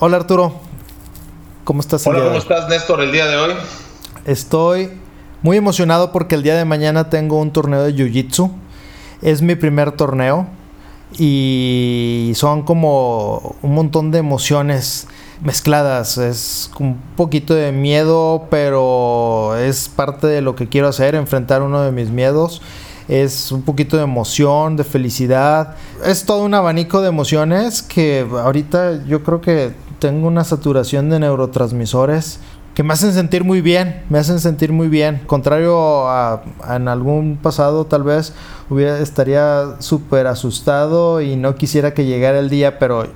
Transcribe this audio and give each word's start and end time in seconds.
Hola 0.00 0.18
Arturo, 0.18 0.52
¿cómo 1.64 1.80
estás? 1.80 2.06
Hola, 2.06 2.22
¿cómo 2.22 2.38
estás 2.38 2.68
Néstor 2.68 3.00
el 3.00 3.10
día 3.10 3.26
de 3.26 3.36
hoy? 3.36 3.52
Estoy 4.26 4.90
muy 5.42 5.56
emocionado 5.56 6.12
porque 6.12 6.36
el 6.36 6.44
día 6.44 6.54
de 6.54 6.64
mañana 6.64 7.10
tengo 7.10 7.40
un 7.40 7.50
torneo 7.52 7.82
de 7.82 7.92
Jiu-Jitsu. 7.92 8.48
Es 9.22 9.42
mi 9.42 9.56
primer 9.56 9.90
torneo 9.90 10.46
y 11.18 12.30
son 12.36 12.62
como 12.62 13.56
un 13.60 13.74
montón 13.74 14.12
de 14.12 14.18
emociones 14.18 15.08
mezcladas. 15.42 16.16
Es 16.16 16.70
un 16.78 16.96
poquito 17.16 17.56
de 17.56 17.72
miedo, 17.72 18.46
pero 18.50 19.56
es 19.56 19.88
parte 19.88 20.28
de 20.28 20.42
lo 20.42 20.54
que 20.54 20.68
quiero 20.68 20.86
hacer, 20.86 21.16
enfrentar 21.16 21.60
uno 21.60 21.82
de 21.82 21.90
mis 21.90 22.10
miedos 22.10 22.62
es 23.08 23.50
un 23.50 23.62
poquito 23.62 23.96
de 23.96 24.02
emoción, 24.02 24.76
de 24.76 24.84
felicidad. 24.84 25.76
Es 26.04 26.24
todo 26.24 26.42
un 26.42 26.52
abanico 26.52 27.00
de 27.00 27.08
emociones 27.08 27.82
que 27.82 28.26
ahorita 28.30 29.06
yo 29.06 29.22
creo 29.22 29.40
que 29.40 29.72
tengo 29.98 30.28
una 30.28 30.44
saturación 30.44 31.10
de 31.10 31.20
neurotransmisores 31.20 32.40
que 32.74 32.84
me 32.84 32.92
hacen 32.92 33.12
sentir 33.12 33.42
muy 33.42 33.60
bien, 33.60 34.04
me 34.08 34.20
hacen 34.20 34.38
sentir 34.38 34.72
muy 34.72 34.86
bien. 34.86 35.20
Contrario 35.26 36.08
a, 36.08 36.44
en 36.76 36.86
algún 36.86 37.36
pasado 37.36 37.86
tal 37.86 38.04
vez 38.04 38.34
hubiera, 38.70 39.00
estaría 39.00 39.80
súper 39.80 40.28
asustado 40.28 41.20
y 41.20 41.34
no 41.34 41.56
quisiera 41.56 41.92
que 41.92 42.04
llegara 42.04 42.38
el 42.38 42.48
día, 42.48 42.78
pero 42.78 43.08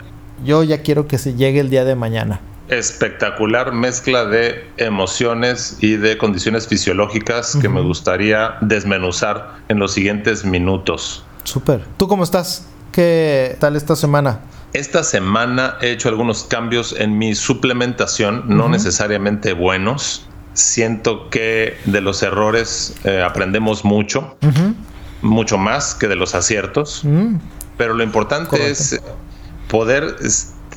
yo 0.45 0.65
ya 0.65 0.83
quiero 0.83 1.07
que 1.07 1.17
se 1.17 1.35
llegue 1.35 1.61
el 1.61 1.71
día 1.71 1.85
de 1.85 1.95
mañana. 1.95 2.41
Espectacular 2.67 3.73
mezcla 3.73 4.25
de 4.25 4.65
emociones 4.79 5.77
y 5.81 5.95
de 5.95 6.19
condiciones 6.19 6.67
fisiológicas 6.67 7.57
que 7.61 7.69
me 7.69 7.83
gustaría 7.83 8.57
desmenuzar 8.63 9.59
en 9.69 9.79
los 9.79 9.93
siguientes 9.93 10.45
minutos. 10.45 11.25
Súper. 11.45 11.85
¿Tú 11.99 12.09
cómo 12.09 12.25
estás? 12.25 12.67
¿Qué 12.91 13.57
tal 13.61 13.77
esta 13.77 13.95
semana? 13.95 14.41
Esta 14.73 15.03
semana 15.03 15.77
he 15.83 15.91
hecho 15.91 16.09
algunos 16.09 16.45
cambios 16.45 16.95
en 16.99 17.19
mi 17.19 17.35
suplementación, 17.35 18.45
no 18.47 18.71
necesariamente 18.71 19.53
buenos. 19.53 20.27
Siento 20.55 21.29
que 21.29 21.77
de 21.85 22.01
los 22.01 22.23
errores 22.23 22.95
eh, 23.05 23.23
aprendemos 23.23 23.85
mucho, 23.85 24.37
mucho 25.21 25.59
más 25.59 25.95
que 25.95 26.09
de 26.09 26.17
los 26.17 26.35
aciertos. 26.35 27.03
Mm. 27.05 27.37
Pero 27.77 27.93
lo 27.93 28.03
importante 28.03 28.71
es 28.71 28.99
poder 29.69 30.17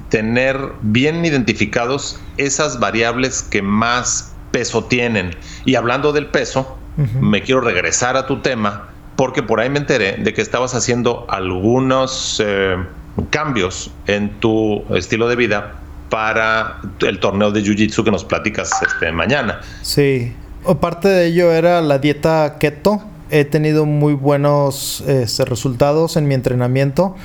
tener 0.10 0.58
bien 0.82 1.24
identificados 1.24 2.20
esas 2.36 2.80
variables 2.80 3.44
que 3.44 3.62
más 3.62 4.34
peso 4.52 4.84
tienen. 4.84 5.36
Y 5.64 5.76
hablando 5.76 6.12
del 6.12 6.28
peso, 6.28 6.78
me 7.22 7.44
quiero 7.44 7.62
regresar 7.62 8.18
a 8.18 8.26
tu 8.26 8.42
tema 8.42 8.90
porque 9.16 9.42
por 9.44 9.62
ahí 9.62 9.70
me 9.70 9.80
enteré 9.80 10.18
de 10.18 10.34
que 10.34 10.42
estabas 10.42 10.76
haciendo 10.76 11.26
algunos... 11.30 12.42
Eh, 12.44 12.76
cambios 13.30 13.92
en 14.08 14.30
tu 14.40 14.84
estilo 14.96 15.28
de 15.28 15.36
vida 15.36 15.76
para 16.10 16.78
el 17.02 17.20
torneo 17.20 17.52
de 17.52 17.62
Jiu-Jitsu 17.62 18.04
que 18.04 18.12
nos 18.12 18.24
platicas 18.24 18.72
este, 18.82 19.12
mañana. 19.12 19.62
Sí, 19.82 20.34
parte 20.80 21.08
de 21.08 21.28
ello 21.28 21.52
era 21.52 21.82
la 21.82 22.00
dieta 22.00 22.58
keto. 22.60 23.02
He 23.32 23.44
tenido 23.44 23.86
muy 23.86 24.14
buenos 24.14 25.02
este, 25.08 25.46
resultados 25.46 26.16
en 26.16 26.28
mi 26.28 26.36
entrenamiento 26.36 27.16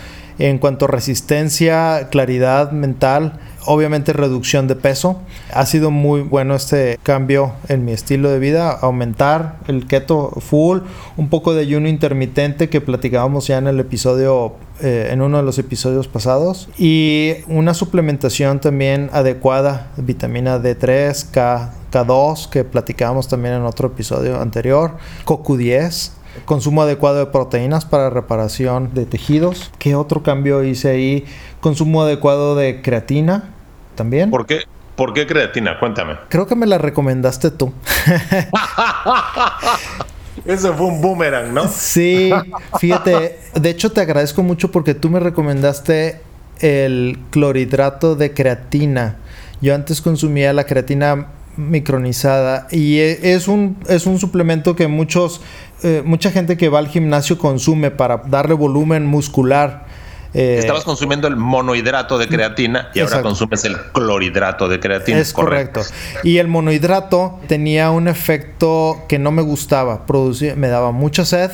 en 0.40 0.58
cuanto 0.58 0.86
a 0.86 0.88
resistencia, 0.88 2.08
claridad 2.10 2.72
mental, 2.72 3.38
obviamente 3.66 4.14
reducción 4.14 4.68
de 4.68 4.74
peso. 4.74 5.20
Ha 5.52 5.66
sido 5.66 5.90
muy 5.90 6.22
bueno 6.22 6.54
este 6.54 6.98
cambio 7.02 7.52
en 7.68 7.84
mi 7.84 7.92
estilo 7.92 8.30
de 8.30 8.38
vida, 8.38 8.70
aumentar 8.70 9.58
el 9.68 9.86
keto 9.86 10.30
full, 10.40 10.78
un 11.18 11.28
poco 11.28 11.52
de 11.52 11.60
ayuno 11.60 11.88
intermitente 11.88 12.70
que 12.70 12.80
platicábamos 12.80 13.48
ya 13.48 13.58
en 13.58 13.66
el 13.66 13.78
episodio 13.80 14.54
eh, 14.82 15.10
en 15.12 15.22
uno 15.22 15.38
de 15.38 15.42
los 15.42 15.58
episodios 15.58 16.08
pasados 16.08 16.68
y 16.78 17.34
una 17.46 17.74
suplementación 17.74 18.60
también 18.60 19.10
adecuada, 19.12 19.90
vitamina 19.96 20.58
D3, 20.58 21.30
K, 21.30 21.72
K2 21.92 22.48
que 22.48 22.64
platicábamos 22.64 23.28
también 23.28 23.54
en 23.54 23.62
otro 23.62 23.88
episodio 23.88 24.40
anterior, 24.40 24.96
CoQ10 25.24 26.12
consumo 26.44 26.82
adecuado 26.82 27.18
de 27.18 27.26
proteínas 27.26 27.84
para 27.84 28.10
reparación 28.10 28.94
de 28.94 29.06
tejidos. 29.06 29.70
¿Qué 29.78 29.94
otro 29.94 30.22
cambio 30.22 30.62
hice 30.62 30.90
ahí? 30.90 31.24
Consumo 31.60 32.02
adecuado 32.02 32.56
de 32.56 32.82
creatina 32.82 33.50
también. 33.94 34.30
¿Por 34.30 34.46
qué? 34.46 34.64
¿Por 34.96 35.14
qué 35.14 35.26
creatina? 35.26 35.78
Cuéntame. 35.78 36.16
Creo 36.28 36.46
que 36.46 36.54
me 36.54 36.66
la 36.66 36.78
recomendaste 36.78 37.50
tú. 37.50 37.72
Eso 40.44 40.74
fue 40.74 40.86
un 40.86 41.00
boomerang, 41.00 41.52
¿no? 41.52 41.68
Sí, 41.68 42.30
fíjate, 42.78 43.38
de 43.54 43.70
hecho 43.70 43.92
te 43.92 44.00
agradezco 44.00 44.42
mucho 44.42 44.70
porque 44.70 44.94
tú 44.94 45.10
me 45.10 45.20
recomendaste 45.20 46.20
el 46.60 47.18
clorhidrato 47.30 48.16
de 48.16 48.32
creatina. 48.32 49.18
Yo 49.60 49.74
antes 49.74 50.00
consumía 50.00 50.52
la 50.52 50.64
creatina 50.64 51.28
micronizada 51.56 52.68
y 52.70 52.98
e, 52.98 53.34
es 53.34 53.48
un, 53.48 53.76
es 53.88 54.06
un 54.06 54.18
suplemento 54.18 54.76
que 54.76 54.88
muchos, 54.88 55.40
eh, 55.82 56.02
mucha 56.04 56.30
gente 56.30 56.56
que 56.56 56.68
va 56.68 56.78
al 56.78 56.88
gimnasio 56.88 57.38
consume 57.38 57.90
para 57.90 58.18
darle 58.26 58.54
volumen 58.54 59.06
muscular 59.06 59.86
eh, 60.32 60.58
Estabas 60.58 60.84
consumiendo 60.84 61.26
el 61.26 61.36
monohidrato 61.36 62.16
de 62.18 62.28
creatina 62.28 62.90
y 62.94 63.00
ahora 63.00 63.22
consumes 63.22 63.64
el 63.64 63.76
clorhidrato 63.92 64.68
de 64.68 64.78
creatina. 64.78 65.18
Es 65.18 65.32
correcto. 65.32 65.80
Y 66.22 66.38
el 66.38 66.48
monohidrato 66.48 67.40
tenía 67.48 67.90
un 67.90 68.06
efecto 68.06 68.98
que 69.08 69.18
no 69.18 69.32
me 69.32 69.42
gustaba. 69.42 70.06
Producía, 70.06 70.54
me 70.54 70.68
daba 70.68 70.92
mucha 70.92 71.24
sed 71.24 71.50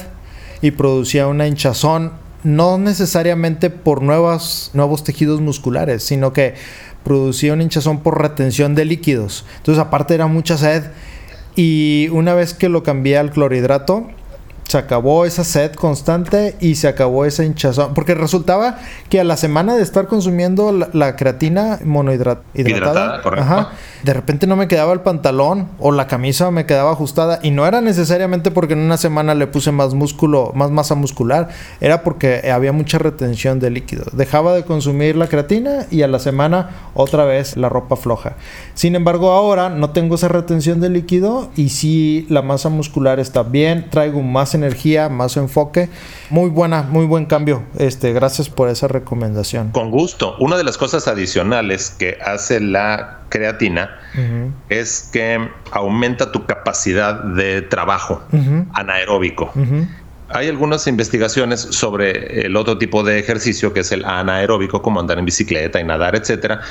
y 0.61 0.73
producía 0.73 1.27
una 1.27 1.47
hinchazón, 1.47 2.13
no 2.45 2.79
necesariamente 2.79 3.71
por 3.71 4.03
nuevos 4.03 4.71
tejidos 5.05 5.41
musculares, 5.41 6.03
sino 6.03 6.33
que 6.33 6.55
producía 7.03 7.53
una 7.53 7.63
hinchazón 7.63 8.01
por 8.01 8.21
retención 8.21 8.75
de 8.75 8.85
líquidos. 8.85 9.45
Entonces, 9.59 9.83
aparte 9.83 10.15
era 10.15 10.27
mucha 10.27 10.59
sed. 10.59 10.85
Y 11.55 12.09
una 12.13 12.35
vez 12.35 12.53
que 12.53 12.69
lo 12.69 12.83
cambié 12.83 13.17
al 13.17 13.31
clorhidrato, 13.31 14.09
se 14.69 14.79
acabó 14.79 15.25
esa 15.25 15.45
sed 15.45 15.73
constante 15.75 16.57
y 16.61 16.75
se 16.75 16.89
acabó 16.89 17.25
esa 17.25 17.45
hinchazón. 17.45 17.95
Porque 17.95 18.15
resultaba 18.15 18.79
que 19.09 19.21
a 19.21 19.25
la 19.25 19.37
semana 19.37 19.77
de 19.77 19.83
estar 19.83 20.09
consumiendo 20.09 20.73
la, 20.73 21.17
creatina 21.17 21.79
monohidratada, 21.85 22.43
de 24.03 24.13
repente 24.13 24.47
no 24.47 24.57
me 24.57 24.67
quedaba 24.67 24.93
el 24.93 25.01
pantalón 25.01 25.69
o 25.79 25.93
la 25.93 26.09
camisa 26.09 26.51
me 26.51 26.67
quedaba 26.67 26.93
ajustada. 26.93 27.39
Y 27.43 27.53
no 27.53 27.67
era 27.67 27.81
necesariamente 27.81 28.51
porque 28.51 28.73
en 28.73 28.81
una 28.81 28.97
semana 28.97 29.35
le 29.35 29.47
puse 29.47 29.71
más 29.71 29.95
músculo, 29.95 30.53
más 30.55 30.71
masa 30.71 30.97
muscular. 30.97 31.49
Era 31.81 32.03
porque 32.03 32.51
había 32.51 32.73
mucha 32.73 32.99
retención 32.99 33.61
de 33.61 33.71
líquido. 33.71 34.05
Dejaba 34.13 34.55
de 34.55 34.65
consumir 34.65 35.17
la 35.17 35.29
creatina 35.29 35.87
y 35.91 36.03
a 36.03 36.09
la 36.09 36.19
semana 36.19 36.71
otra 36.95 37.25
vez 37.25 37.57
la 37.57 37.69
ropa 37.69 37.97
floja. 37.97 38.35
Sin 38.75 38.97
embargo, 38.97 39.31
ahora 39.31 39.69
no 39.69 39.91
tengo 39.91 40.17
esa 40.17 40.29
retención 40.29 40.81
de 40.81 40.91
líquido 40.91 41.51
y 41.57 41.69
si 41.69 42.27
la 42.29 42.43
masa 42.43 42.69
muscular 42.69 43.21
está 43.21 43.45
bien, 43.45 43.87
traigo 43.91 44.23
más 44.23 44.56
energía, 44.57 45.09
más 45.09 45.37
enfoque. 45.37 45.89
Muy 46.31 46.51
buena, 46.51 46.83
muy 46.83 47.07
buen 47.07 47.27
cambio. 47.27 47.63
Este, 47.79 48.13
gracias 48.13 48.49
por 48.49 48.69
esa 48.69 48.89
recomendación. 48.89 49.71
Con 49.71 49.91
gusto. 49.91 50.35
Una 50.41 50.57
de 50.57 50.65
las 50.65 50.77
cosas 50.77 51.07
adicionales 51.07 51.91
que 51.91 52.19
hace 52.25 52.61
la 52.61 53.21
creatina 53.29 53.91
es 54.69 55.09
que 55.13 55.49
aumenta 55.71 56.33
tu 56.33 56.47
capacidad 56.47 57.15
de 57.23 57.63
trabajo 57.63 58.23
anaeróbico. 58.73 59.53
Hay 60.29 60.49
algunas 60.49 60.87
investigaciones 60.89 61.61
sobre 61.61 62.47
el 62.47 62.57
otro 62.57 62.79
tipo 62.79 63.05
de 63.05 63.21
ejercicio 63.21 63.73
que 63.73 63.81
es 63.81 63.93
el 63.93 64.05
anaeróbico, 64.05 64.83
como 64.83 64.99
andar 64.99 65.19
en 65.21 65.25
bicicleta 65.25 65.81
y 65.81 65.85
nadar, 65.85 66.17
etcétera. 66.17 66.63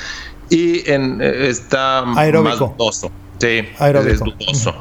Y 0.50 0.88
en, 0.90 1.22
eh, 1.22 1.48
está 1.48 2.00
Aeróbico. 2.18 2.50
más 2.50 2.58
dudoso. 2.58 3.10
Sí, 3.38 3.64
es 4.08 4.20
dudoso. 4.20 4.74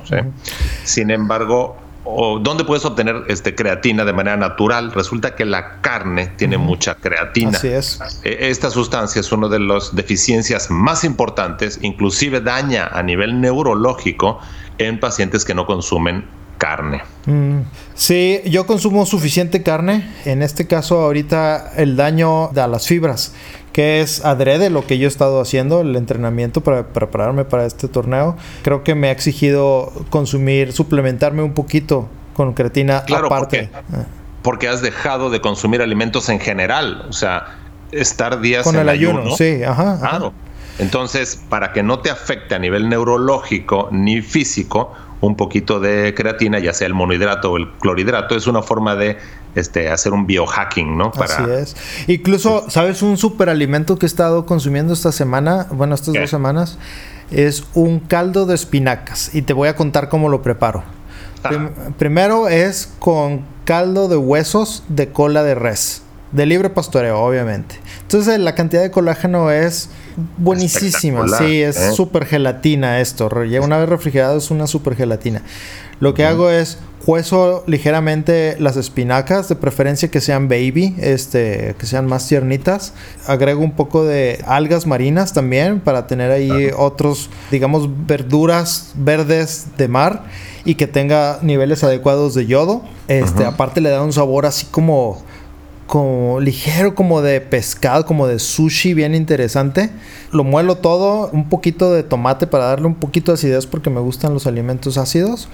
Sin 0.84 1.10
embargo, 1.10 1.78
o 2.06 2.40
dónde 2.40 2.64
puedes 2.64 2.86
obtener 2.86 3.24
este, 3.28 3.56
creatina 3.56 4.06
de 4.06 4.14
manera 4.14 4.38
natural. 4.38 4.92
Resulta 4.92 5.36
que 5.36 5.44
la 5.44 5.82
carne 5.82 6.28
tiene 6.38 6.58
mucha 6.58 6.96
creatina. 6.96 7.58
Así 7.58 7.68
es. 7.68 8.00
E, 8.24 8.50
esta 8.50 8.70
sustancia 8.70 9.20
es 9.20 9.32
una 9.32 9.48
de 9.50 9.60
las 9.60 9.96
deficiencias 9.96 10.70
más 10.70 11.04
importantes, 11.04 11.80
inclusive 11.82 12.42
daña 12.42 12.88
a 12.88 13.04
nivel 13.04 13.42
neurológico 13.42 14.40
en 14.78 15.00
pacientes 15.00 15.44
que 15.44 15.54
no 15.54 15.66
consumen 15.66 16.26
carne. 16.58 17.02
Mm, 17.26 17.62
sí, 17.96 18.42
yo 18.46 18.66
consumo 18.66 19.06
suficiente 19.06 19.64
carne. 19.64 20.14
En 20.26 20.42
este 20.42 20.68
caso, 20.68 21.02
ahorita 21.02 21.74
el 21.76 21.96
daño 21.96 22.50
a 22.50 22.68
las 22.68 22.88
fibras, 22.88 23.34
que 23.76 24.00
es 24.00 24.24
adrede 24.24 24.70
lo 24.70 24.88
que 24.88 24.98
yo 24.98 25.04
he 25.04 25.10
estado 25.10 25.42
haciendo, 25.42 25.82
el 25.82 25.98
entrenamiento 25.98 26.62
para 26.62 26.88
prepararme 26.88 27.44
para 27.44 27.66
este 27.66 27.90
torneo. 27.90 28.38
Creo 28.64 28.86
que 28.86 28.96
me 28.96 29.10
ha 29.10 29.12
exigido 29.12 29.92
consumir, 30.10 30.72
suplementarme 30.72 31.44
un 31.44 31.54
poquito 31.54 32.08
con 32.36 32.54
creatina 32.54 33.04
claro, 33.04 33.26
aparte. 33.28 33.70
Porque, 33.74 34.06
porque, 34.44 34.68
has 34.70 34.82
dejado 34.82 35.30
de 35.30 35.42
consumir 35.42 35.82
alimentos 35.82 36.30
en 36.30 36.40
general. 36.40 37.06
O 37.10 37.12
sea, 37.12 37.58
estar 37.92 38.40
días 38.40 38.64
con 38.64 38.78
el 38.78 38.88
ayuno. 38.88 39.36
Sí, 39.36 39.62
ajá. 39.64 40.00
Claro. 40.00 40.32
Entonces, 40.80 41.38
para 41.50 41.74
que 41.74 41.84
no 41.84 42.00
te 42.00 42.10
afecte 42.10 42.56
a 42.56 42.60
nivel 42.60 42.88
neurológico 42.88 43.90
ni 43.92 44.22
físico, 44.22 44.94
un 45.26 45.36
poquito 45.36 45.80
de 45.80 46.14
creatina, 46.16 46.60
ya 46.60 46.74
sea 46.74 46.88
el 46.88 46.94
monohidrato 46.94 47.52
o 47.52 47.58
el 47.58 47.72
clorhidrato, 47.74 48.36
es 48.36 48.48
una 48.48 48.62
forma 48.62 48.96
de 48.96 49.18
este, 49.56 49.90
hacer 49.90 50.14
un 50.14 50.28
biohacking, 50.28 50.98
¿no? 50.98 51.12
Para... 51.12 51.36
Así 51.36 51.52
es. 51.52 51.76
Incluso, 52.08 52.70
¿sabes? 52.70 53.02
Un 53.02 53.18
superalimento 53.18 53.98
que 53.98 54.06
he 54.06 54.08
estado 54.08 54.46
consumiendo 54.46 54.94
esta 54.94 55.12
semana, 55.12 55.68
bueno, 55.72 55.96
estas 55.96 56.14
dos 56.14 56.30
semanas, 56.30 56.78
es 57.32 57.66
un 57.74 58.00
caldo 58.00 58.46
de 58.46 58.56
espinacas. 58.56 59.34
Y 59.34 59.42
te 59.42 59.54
voy 59.54 59.68
a 59.68 59.76
contar 59.76 60.10
cómo 60.10 60.30
lo 60.30 60.42
preparo. 60.42 60.84
Ah. 61.44 61.70
primero 62.00 62.48
es 62.48 62.92
con 62.98 63.42
caldo 63.66 64.08
de 64.08 64.18
huesos 64.18 64.84
de 64.88 65.10
cola 65.10 65.44
de 65.44 65.54
res. 65.54 66.02
De 66.32 66.46
libre 66.46 66.70
pastoreo, 66.70 67.20
obviamente. 67.20 67.76
Entonces 68.02 68.40
la 68.40 68.56
cantidad 68.56 68.82
de 68.82 68.92
colágeno 68.92 69.52
es 69.52 69.90
buenísima. 70.38 71.28
Sí, 71.38 71.62
es 71.62 71.78
¿eh? 71.78 71.94
súper 71.94 72.26
gelatina 72.26 73.00
esto. 73.00 73.30
Una 73.62 73.78
vez 73.78 73.90
refrigerado 73.90 74.38
es 74.38 74.52
una 74.52 74.68
súper 74.68 74.96
gelatina. 74.96 75.42
Lo 76.00 76.14
que 76.14 76.26
hago 76.26 76.50
es 76.50 76.78
cuezo 77.06 77.64
ligeramente 77.68 78.58
las 78.60 78.76
espinacas, 78.78 79.48
de 79.48 79.56
preferencia 79.56 80.10
que 80.10 80.20
sean 80.20 80.50
baby, 80.50 80.96
este, 80.98 81.76
que 81.78 81.86
sean 81.86 82.06
más 82.08 82.28
tiernitas. 82.28 82.94
Agrego 83.28 83.62
un 83.62 83.72
poco 83.72 84.04
de 84.04 84.44
algas 84.46 84.88
marinas 84.88 85.32
también 85.32 85.80
para 85.80 86.08
tener 86.08 86.32
ahí 86.32 86.72
otros, 86.76 87.30
digamos, 87.52 87.88
verduras 88.08 88.92
verdes 88.96 89.68
de 89.78 89.88
mar 89.88 90.24
y 90.66 90.76
que 90.76 90.88
tenga 90.88 91.40
niveles 91.44 91.84
adecuados 91.84 92.34
de 92.34 92.48
yodo. 92.48 92.84
Este, 93.08 93.46
aparte 93.46 93.82
le 93.82 93.90
da 93.90 94.02
un 94.02 94.12
sabor 94.12 94.48
así 94.48 94.66
como 94.66 95.24
como 95.88 96.40
ligero, 96.40 96.96
como 96.96 97.22
de 97.22 97.42
pescado, 97.42 98.06
como 98.06 98.28
de 98.28 98.40
sushi, 98.40 98.94
bien 98.94 99.14
interesante. 99.14 99.92
Lo 100.32 100.44
muelo 100.44 100.78
todo, 100.78 101.30
un 101.32 101.50
poquito 101.50 101.94
de 101.94 102.04
tomate 102.04 102.48
para 102.48 102.66
darle 102.66 102.88
un 102.88 102.96
poquito 102.96 103.32
de 103.32 103.36
acidez 103.36 103.68
porque 103.68 103.90
me 103.90 104.00
gustan 104.00 104.34
los 104.34 104.48
alimentos 104.48 104.98
ácidos. 104.98 105.48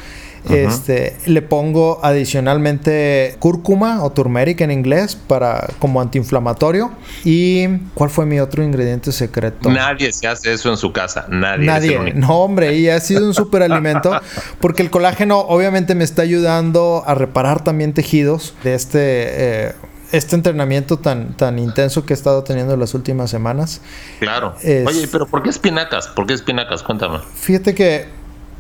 Este, 0.49 1.15
le 1.27 1.43
pongo 1.43 1.99
adicionalmente 2.01 3.35
cúrcuma 3.37 4.03
o 4.03 4.11
turmeric 4.11 4.61
en 4.61 4.71
inglés 4.71 5.15
para 5.15 5.67
como 5.77 6.01
antiinflamatorio. 6.01 6.91
¿Y 7.23 7.67
cuál 7.93 8.09
fue 8.09 8.25
mi 8.25 8.39
otro 8.39 8.63
ingrediente 8.63 9.11
secreto? 9.11 9.69
Nadie 9.69 10.11
se 10.11 10.27
hace 10.27 10.53
eso 10.53 10.69
en 10.71 10.77
su 10.77 10.91
casa, 10.91 11.27
nadie. 11.29 11.65
Nadie. 11.65 12.13
No, 12.15 12.39
hombre, 12.39 12.75
y 12.75 12.89
ha 12.89 12.99
sido 12.99 13.27
un 13.27 13.35
super 13.35 13.61
alimento 13.61 14.19
porque 14.59 14.81
el 14.81 14.89
colágeno 14.89 15.39
obviamente 15.39 15.93
me 15.93 16.03
está 16.03 16.23
ayudando 16.23 17.03
a 17.05 17.13
reparar 17.13 17.63
también 17.63 17.93
tejidos 17.93 18.55
de 18.63 18.73
este 18.73 18.99
eh, 18.99 19.73
este 20.11 20.35
entrenamiento 20.35 20.97
tan, 20.97 21.33
tan 21.33 21.59
intenso 21.59 22.05
que 22.05 22.13
he 22.13 22.15
estado 22.15 22.43
teniendo 22.43 22.75
las 22.77 22.93
últimas 22.93 23.29
semanas. 23.29 23.81
Claro. 24.19 24.55
Oye, 24.63 25.07
pero 25.11 25.27
¿por 25.27 25.43
qué 25.43 25.49
espinacas? 25.49 26.07
¿Por 26.07 26.27
qué 26.27 26.33
espinacas? 26.33 26.83
Cuéntame. 26.83 27.19
Fíjate 27.35 27.73
que 27.75 28.07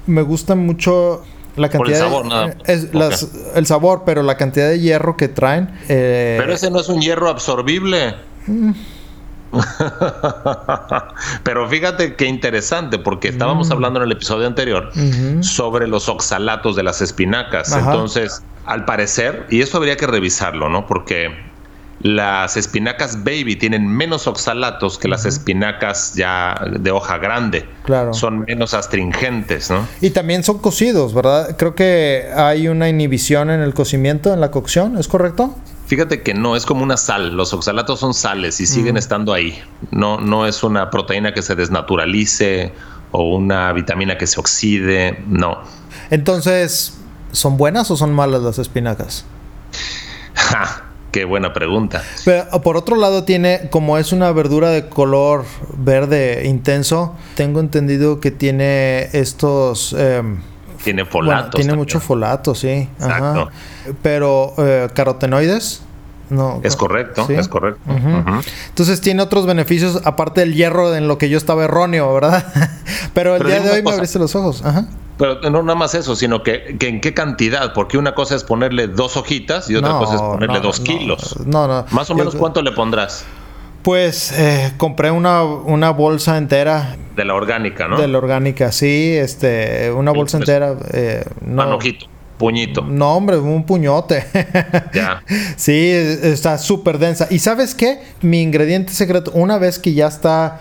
me 0.07 0.21
gusta 0.21 0.55
mucho 0.55 1.23
la 1.55 1.69
cantidad 1.69 1.99
el 1.99 2.05
sabor, 2.05 2.25
nada. 2.25 2.55
Es, 2.65 2.89
el 3.55 3.65
sabor, 3.65 4.03
pero 4.05 4.23
la 4.23 4.37
cantidad 4.37 4.69
de 4.69 4.79
hierro 4.79 5.17
que 5.17 5.27
traen. 5.27 5.69
Eh, 5.89 6.37
pero 6.39 6.53
ese 6.53 6.71
no 6.71 6.79
es 6.79 6.89
un 6.89 7.01
hierro 7.01 7.29
absorbible. 7.29 8.15
Mm. 8.47 8.71
pero 11.43 11.67
fíjate 11.67 12.15
qué 12.15 12.25
interesante, 12.25 12.99
porque 12.99 13.27
estábamos 13.27 13.67
mm. 13.67 13.73
hablando 13.73 13.99
en 13.99 14.05
el 14.05 14.11
episodio 14.13 14.47
anterior 14.47 14.91
sobre 15.41 15.87
los 15.87 16.07
oxalatos 16.07 16.77
de 16.77 16.83
las 16.83 17.01
espinacas. 17.01 17.73
Entonces, 17.73 18.41
al 18.65 18.85
parecer, 18.85 19.47
y 19.49 19.61
eso 19.61 19.77
habría 19.77 19.97
que 19.97 20.07
revisarlo, 20.07 20.69
¿no? 20.69 20.87
Porque 20.87 21.29
las 22.03 22.57
espinacas 22.57 23.23
baby 23.23 23.55
tienen 23.55 23.87
menos 23.87 24.25
oxalatos 24.25 24.97
que 24.97 25.07
las 25.07 25.25
espinacas 25.25 26.15
ya 26.15 26.59
de 26.79 26.91
hoja 26.91 27.17
grande. 27.19 27.67
Claro. 27.83 28.13
Son 28.13 28.39
menos 28.39 28.73
astringentes, 28.73 29.69
¿no? 29.69 29.87
Y 30.01 30.09
también 30.09 30.43
son 30.43 30.59
cocidos, 30.59 31.13
¿verdad? 31.13 31.55
Creo 31.57 31.75
que 31.75 32.29
hay 32.35 32.67
una 32.67 32.89
inhibición 32.89 33.49
en 33.49 33.61
el 33.61 33.73
cocimiento, 33.73 34.33
en 34.33 34.41
la 34.41 34.49
cocción, 34.51 34.97
¿es 34.97 35.07
correcto? 35.07 35.55
Fíjate 35.85 36.21
que 36.21 36.33
no, 36.33 36.55
es 36.55 36.65
como 36.65 36.83
una 36.83 36.97
sal. 36.97 37.35
Los 37.35 37.53
oxalatos 37.53 37.99
son 37.99 38.13
sales 38.13 38.61
y 38.61 38.65
siguen 38.65 38.95
estando 38.95 39.33
ahí. 39.33 39.61
No, 39.91 40.19
no 40.19 40.47
es 40.47 40.63
una 40.63 40.89
proteína 40.89 41.33
que 41.33 41.41
se 41.41 41.53
desnaturalice 41.53 42.71
o 43.11 43.35
una 43.35 43.73
vitamina 43.73 44.17
que 44.17 44.25
se 44.25 44.39
oxide, 44.39 45.21
no. 45.27 45.59
Entonces, 46.09 47.00
¿Son 47.31 47.57
buenas 47.57 47.89
o 47.91 47.97
son 47.97 48.13
malas 48.13 48.41
las 48.41 48.59
espinacas? 48.59 49.25
qué 51.11 51.25
buena 51.25 51.53
pregunta. 51.53 52.03
Pero 52.25 52.61
por 52.61 52.77
otro 52.77 52.95
lado 52.95 53.23
tiene, 53.23 53.69
como 53.69 53.97
es 53.97 54.11
una 54.11 54.31
verdura 54.31 54.69
de 54.69 54.89
color 54.89 55.45
verde 55.77 56.43
intenso, 56.45 57.15
tengo 57.35 57.59
entendido 57.59 58.19
que 58.19 58.31
tiene 58.31 59.09
estos... 59.13 59.93
Em, 59.93 60.39
tiene 60.83 61.05
folatos. 61.05 61.59
tiene 61.59 61.75
mucho 61.75 61.99
folato, 61.99 62.55
sí. 62.55 62.89
Exacto. 62.99 63.49
Pero 64.01 64.53
eh, 64.57 64.89
carotenoides. 64.93 65.83
No, 66.31 66.61
es 66.63 66.77
correcto, 66.77 67.27
es 67.29 67.49
correcto. 67.49 67.81
Entonces 68.69 69.01
tiene 69.01 69.21
otros 69.21 69.45
beneficios 69.45 70.01
aparte 70.05 70.39
del 70.39 70.53
hierro 70.53 70.95
en 70.95 71.09
lo 71.09 71.17
que 71.17 71.27
yo 71.27 71.37
estaba 71.37 71.65
erróneo, 71.65 72.13
¿verdad? 72.13 72.45
Pero 73.13 73.35
el 73.35 73.45
día 73.45 73.59
de 73.59 73.69
hoy 73.69 73.83
me 73.83 73.91
abriste 73.91 74.17
los 74.17 74.33
ojos. 74.33 74.63
Ajá. 74.63 74.85
Pero 75.17 75.39
no 75.49 75.61
nada 75.61 75.75
más 75.75 75.93
eso, 75.93 76.15
sino 76.15 76.41
que, 76.43 76.77
en 76.79 77.01
qué 77.01 77.13
cantidad, 77.13 77.73
porque 77.73 77.97
una 77.97 78.15
cosa 78.15 78.35
es 78.35 78.43
ponerle 78.43 78.87
dos 78.87 79.17
hojitas 79.17 79.69
y 79.69 79.75
otra 79.75 79.91
cosa 79.97 80.15
es 80.15 80.21
ponerle 80.21 80.59
dos 80.59 80.79
kilos. 80.79 81.37
No, 81.45 81.67
no. 81.67 81.85
Más 81.91 82.09
o 82.09 82.15
menos 82.15 82.35
cuánto 82.35 82.61
le 82.61 82.71
pondrás. 82.71 83.25
Pues 83.83 84.31
eh, 84.37 84.73
compré 84.77 85.09
una, 85.09 85.43
una, 85.43 85.89
bolsa 85.89 86.37
entera. 86.37 86.97
De 87.15 87.25
la 87.25 87.33
orgánica, 87.33 87.87
¿no? 87.87 87.97
De 87.99 88.07
la 88.07 88.17
orgánica, 88.19 88.71
sí, 88.71 89.15
este, 89.15 89.91
una 89.91 90.11
bolsa 90.11 90.37
pues, 90.37 90.49
entera. 90.49 90.75
Eh, 90.93 91.23
Manojito, 91.45 92.05
puñito. 92.37 92.83
No, 92.83 93.15
hombre, 93.15 93.37
un 93.37 93.65
puñote. 93.65 94.23
ya. 94.93 95.23
Sí, 95.55 95.89
está 95.89 96.59
súper 96.59 96.99
densa. 96.99 97.27
¿Y 97.31 97.39
sabes 97.39 97.73
qué? 97.73 98.03
Mi 98.21 98.41
ingrediente 98.41 98.93
secreto, 98.93 99.31
una 99.33 99.57
vez 99.57 99.79
que 99.79 99.93
ya 99.95 100.07
está 100.07 100.59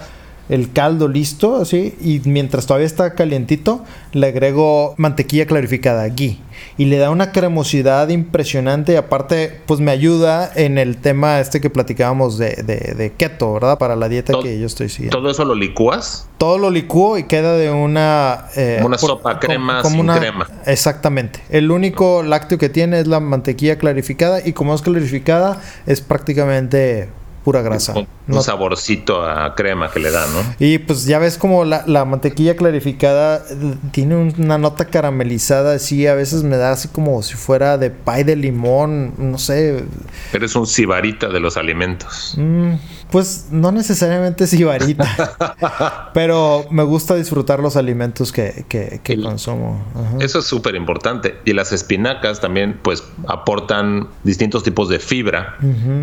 el 0.51 0.73
caldo 0.73 1.07
listo, 1.07 1.57
así, 1.57 1.95
y 2.01 2.21
mientras 2.25 2.67
todavía 2.67 2.87
está 2.87 3.15
calientito, 3.15 3.85
le 4.13 4.27
agrego 4.27 4.95
mantequilla 4.97 5.47
clarificada, 5.47 6.05
ghee, 6.09 6.41
y 6.77 6.87
le 6.87 6.99
da 6.99 7.11
una 7.11 7.31
cremosidad 7.31 8.09
impresionante 8.09 8.95
y 8.95 8.97
aparte, 8.97 9.61
pues 9.67 9.79
me 9.79 9.93
ayuda 9.93 10.51
en 10.57 10.77
el 10.77 10.97
tema 10.97 11.39
este 11.39 11.61
que 11.61 11.71
platicábamos 11.71 12.37
de, 12.37 12.57
de, 12.97 13.13
keto, 13.17 13.55
¿verdad? 13.55 13.79
Para 13.79 13.95
la 13.95 14.09
dieta 14.09 14.35
que 14.43 14.59
yo 14.59 14.67
estoy 14.67 14.89
siguiendo. 14.89 15.17
¿Todo 15.19 15.31
eso 15.31 15.45
lo 15.45 15.55
licúas? 15.55 16.29
Todo 16.37 16.59
lo 16.59 16.71
licúo 16.71 17.17
y 17.17 17.25
queda 17.25 17.57
de 17.57 17.71
una... 17.71 18.47
Eh, 18.57 18.83
una 18.85 18.99
sopa 18.99 19.39
crema 19.39 19.85
sin 19.85 20.05
crema. 20.09 20.49
Exactamente. 20.67 21.41
El 21.51 21.71
único 21.71 22.25
lácteo 22.25 22.59
que 22.59 22.69
tiene 22.69 22.99
es 22.99 23.07
la 23.07 23.21
mantequilla 23.21 23.79
clarificada 23.79 24.41
y 24.45 24.53
como 24.53 24.75
es 24.75 24.83
clarificada, 24.83 25.61
es 25.87 26.01
prácticamente 26.01 27.09
pura 27.45 27.63
grasa. 27.63 27.95
Un, 28.29 28.43
saborcito 28.43 29.23
a 29.23 29.55
crema 29.55 29.91
que 29.91 29.99
le 29.99 30.11
da, 30.11 30.27
¿no? 30.27 30.55
Y 30.59 30.79
pues 30.79 31.05
ya 31.05 31.19
ves 31.19 31.39
como 31.39 31.65
la, 31.65 31.85
la, 31.87 32.05
mantequilla 32.05 32.57
clarificada 32.57 33.43
tiene 33.91 34.17
una 34.17 34.59
nota 34.59 34.87
caramelizada 34.87 35.75
así, 35.75 36.07
a 36.07 36.15
veces 36.15 36.43
me 36.43 36.57
da 36.57 36.73
así 36.73 36.89
como 36.89 37.23
si 37.23 37.35
fuera 37.35 37.79
de 37.79 37.91
pay 37.91 38.25
de 38.25 38.37
limón, 38.37 39.15
no 39.19 39.39
sé. 39.39 39.85
Eres 40.33 40.55
un 40.55 40.67
sibarita 40.67 41.29
de 41.29 41.41
los 41.41 41.57
alimentos. 41.57 42.35
Mm, 42.37 42.75
pues 43.11 43.49
no 43.51 43.73
necesariamente 43.73 44.47
sibarita, 44.47 46.11
pero 46.15 46.67
me 46.71 46.83
gusta 46.83 47.15
disfrutar 47.15 47.61
los 47.61 47.77
alimentos 47.77 48.33
que, 48.33 48.65
que, 48.69 49.21
consumo. 49.21 49.85
Eso 50.21 50.39
es 50.39 50.47
súper 50.47 50.75
importante. 50.75 51.37
Y 51.45 51.53
las 51.53 51.73
espinacas 51.73 52.41
también 52.41 52.79
pues 52.83 53.05
aportan 53.29 54.09
distintos 54.25 54.63
tipos 54.63 54.89
de 54.89 54.99
fibra 54.99 55.57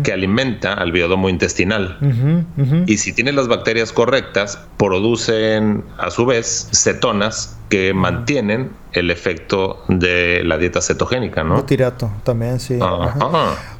que 0.04 0.12
alimenta 0.12 0.74
al 0.74 0.92
biodomo 0.92 1.28
intestinal. 1.28 1.98
Y 2.86 2.98
si 2.98 3.12
tienen 3.12 3.36
las 3.36 3.48
bacterias 3.48 3.92
correctas, 3.92 4.58
producen 4.76 5.84
a 5.98 6.10
su 6.10 6.26
vez 6.26 6.68
cetonas 6.72 7.57
que 7.68 7.92
mantienen 7.94 8.70
el 8.92 9.10
efecto 9.10 9.84
de 9.88 10.42
la 10.44 10.56
dieta 10.56 10.80
cetogénica, 10.80 11.44
¿no? 11.44 11.64
Tirato, 11.64 12.10
también, 12.24 12.58
sí. 12.58 12.78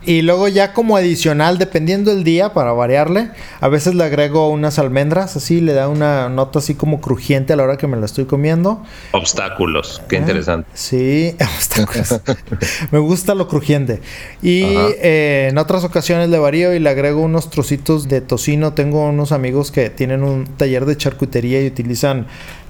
Y 0.05 0.23
luego 0.23 0.49
ya 0.49 0.73
como 0.75 0.97
adicional, 0.97 1.59
dependiendo 1.59 2.15
del 2.15 2.25
día, 2.25 2.53
para 2.53 2.73
variarle, 2.73 3.31
a 3.61 3.69
veces 3.69 3.95
le 3.95 4.05
agrego 4.05 4.49
unas 4.51 4.79
almendras, 4.79 5.37
así 5.37 5.61
le 5.61 5.73
da 5.73 5.89
una 5.89 6.29
nota 6.29 6.59
así 6.59 6.75
como 6.75 7.01
crujiente 7.01 7.55
a 7.55 7.57
la 7.57 7.65
hora 7.65 7.77
que 7.79 7.87
me 7.87 7.97
la 7.97 8.07
estoy 8.07 8.27
comiendo. 8.27 8.83
Obstáculos, 9.13 10.03
qué 10.09 10.17
interesante. 10.17 10.69
Sí, 10.75 11.35
obstáculos. 11.57 12.21
me 12.91 12.99
gusta 12.99 13.35
lo 13.35 13.49
crujiente. 13.49 14.01
Y 14.43 14.63
eh, 14.63 15.49
en 15.51 15.59
otras 15.59 15.85
ocasiones 15.85 16.29
le 16.29 16.39
varío 16.39 16.75
y 16.75 16.79
le 16.79 16.91
agrego 16.91 17.23
unos 17.23 17.51
trocitos 17.51 18.09
de 18.09 18.21
tocino. 18.21 18.75
Tengo 18.75 19.09
unos 19.09 19.33
amigos 19.33 19.73
que 19.73 19.91
tienen 19.91 20.23
un 20.23 20.47
taller 20.47 20.85
de 20.85 20.97
charcutería 20.97 21.63
y 21.63 21.67
utilizan 21.67 22.27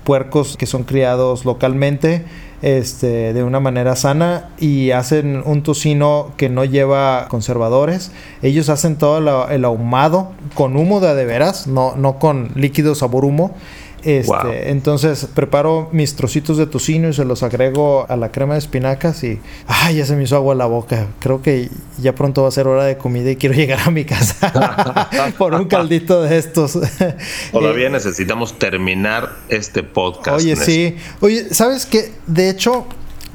puercos 0.09 0.57
que 0.57 0.65
son 0.65 0.85
criados 0.85 1.45
localmente 1.45 2.25
este, 2.63 3.35
de 3.35 3.45
una 3.45 3.61
manera 3.61 3.95
sana 3.95 4.49
y 4.59 4.93
hacen 4.93 5.43
un 5.45 5.63
tocino 5.63 6.33
que 6.39 6.49
no 6.49 6.65
lleva 6.65 7.27
conservadores. 7.29 8.11
Ellos 8.41 8.71
hacen 8.71 8.97
todo 8.97 9.19
el, 9.51 9.65
ahumado 9.67 10.33
con 10.55 10.79
humo 10.79 11.01
de 11.01 11.15
de 11.15 11.27
veras, 11.27 11.67
no, 11.67 11.95
no 11.95 12.19
con 12.19 12.53
líquido 12.55 12.95
sabor 12.95 13.27
humo. 13.27 13.55
Este, 14.03 14.71
Entonces 14.71 15.27
preparo 15.35 15.89
mis 15.93 16.15
trocitos 16.15 16.57
de 16.57 16.67
tocino 16.67 17.09
y 17.09 17.13
se 17.13 17.25
los 17.25 17.43
agrego 17.43 18.07
a 18.09 18.17
la 18.17 18.31
crema 18.31 18.55
de 18.55 18.61
espinacas 18.61 19.25
y 19.25 19.41
¡ay! 19.67 19.97
ya 19.97 20.07
se 20.07 20.17
me 20.17 20.25
hizo 20.25 20.37
agua 20.37 20.55
la 20.55 20.67
boca. 20.67 21.07
Creo 21.21 21.43
que 21.43 21.69
ya 21.99 22.15
pronto 22.15 22.43
va 22.43 22.49
a 22.49 22.53
ser 22.53 22.67
hora 22.67 22.85
de 22.85 22.97
comida 22.97 23.31
y 23.31 23.37
quiero 23.37 23.55
llegar 23.57 23.81
a 23.85 23.91
mi 23.91 24.05
casa 24.05 25.19
por 25.39 25.55
un 25.55 25.67
caldito 25.67 26.23
de 26.23 26.39
estos. 26.39 26.79
Todavía 27.53 27.89
necesitamos 27.89 28.59
terminar 28.59 29.37
este 29.49 29.83
podcast. 29.83 30.39
Oye, 30.39 30.57
sí. 30.57 30.97
Oye, 31.21 31.53
¿sabes 31.53 31.87
qué? 31.87 32.13
De 32.27 32.51
hecho, 32.51 32.87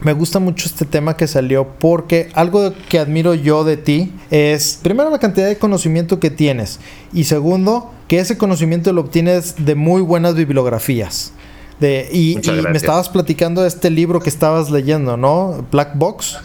me 0.04 0.14
gusta 0.14 0.40
mucho 0.40 0.68
este 0.68 0.86
tema 0.86 1.16
que 1.16 1.28
salió 1.28 1.68
porque 1.80 2.30
algo 2.34 2.74
que 2.90 3.00
admiro 3.00 3.34
yo 3.34 3.64
de 3.64 3.78
ti 3.78 4.14
es, 4.32 4.80
primero, 4.82 5.10
la 5.10 5.20
cantidad 5.20 5.48
de 5.48 5.58
conocimiento 5.58 6.20
que 6.20 6.30
tienes 6.30 6.80
y 7.14 7.24
segundo, 7.26 7.92
que 8.08 8.20
ese 8.20 8.38
conocimiento 8.38 8.92
lo 8.94 9.02
obtienes 9.02 9.66
de 9.66 9.76
muy 9.76 10.02
buenas 10.02 10.36
bibliografías. 10.36 11.34
De, 11.80 12.08
y, 12.14 12.40
me 12.70 12.78
estabas 12.78 13.10
platicando 13.10 13.62
de 13.62 13.68
este 13.68 13.90
libro 13.90 14.20
que 14.20 14.30
estabas 14.30 14.70
leyendo, 14.70 15.18
¿no? 15.18 15.66
Black 15.72 15.96
Box. 15.96 16.38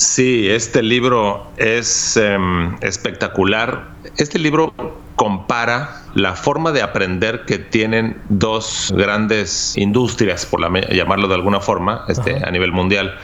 Sí, 0.00 0.48
este 0.48 0.82
libro 0.82 1.46
es 1.58 2.16
em, 2.16 2.74
espectacular. 2.80 3.88
Este 4.16 4.38
libro 4.38 4.72
compara 5.14 6.04
la 6.14 6.36
forma 6.36 6.72
de 6.72 6.80
aprender 6.80 7.44
que 7.44 7.58
tienen 7.58 8.16
dos 8.30 8.94
grandes 8.96 9.76
industrias, 9.76 10.46
por 10.46 10.62
llamarlo 10.90 11.28
de 11.28 11.34
alguna 11.34 11.60
forma, 11.60 12.06
este, 12.08 12.42
a 12.42 12.50
nivel 12.50 12.72
mundial. 12.72 13.18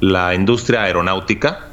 La 0.00 0.34
industria 0.34 0.84
aeronáutica 0.84 1.66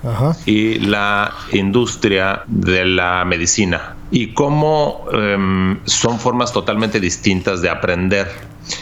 y 0.45 0.79
la 0.79 1.33
industria 1.53 2.43
de 2.47 2.83
la 2.83 3.23
medicina. 3.23 3.95
Y 4.11 4.33
cómo 4.33 5.05
em, 5.13 5.79
son 5.85 6.19
formas 6.19 6.51
totalmente 6.51 6.99
distintas 6.99 7.61
de 7.61 7.69
aprender. 7.69 8.29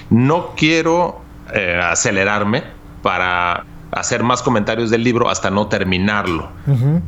No 0.09 0.55
quiero 0.55 1.21
eh, 1.53 1.79
acelerarme 1.79 2.63
para 3.03 3.63
hacer 3.91 4.23
más 4.23 4.41
comentarios 4.41 4.89
del 4.89 5.03
libro 5.03 5.29
hasta 5.29 5.49
no 5.49 5.67
terminarlo. 5.67 6.49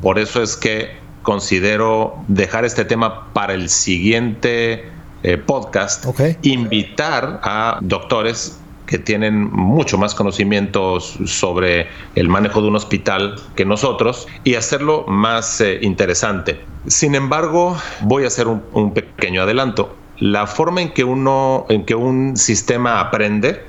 Por 0.02 0.20
eso 0.20 0.42
es 0.42 0.56
que 0.56 0.98
considero 1.22 2.16
dejar 2.28 2.66
este 2.66 2.86
tema 2.86 3.32
para 3.34 3.54
el 3.54 3.70
siguiente 3.70 4.90
eh, 5.24 5.38
podcast, 5.38 6.06
invitar 6.44 7.42
a 7.44 7.80
doctores 7.82 8.58
que 8.90 8.98
tienen 8.98 9.52
mucho 9.52 10.00
más 10.00 10.16
conocimientos 10.16 11.20
sobre 11.26 11.88
el 12.16 12.28
manejo 12.28 12.62
de 12.62 12.70
un 12.70 12.76
hospital 12.76 13.36
que 13.56 13.64
nosotros 13.64 14.28
y 14.44 14.56
hacerlo 14.56 15.06
más 15.08 15.62
eh, 15.62 15.78
interesante. 15.84 16.60
Sin 16.88 17.14
embargo, 17.14 17.78
voy 18.02 18.24
a 18.24 18.28
hacer 18.28 18.48
un, 18.48 18.94
pequeño 18.94 19.44
adelanto. 19.44 19.96
La 20.18 20.48
forma 20.48 20.82
en 20.82 20.92
que 20.92 21.04
uno, 21.04 21.68
en 21.70 21.86
que 21.86 21.94
un 21.94 22.36
sistema 22.36 23.00
aprende, 23.00 23.64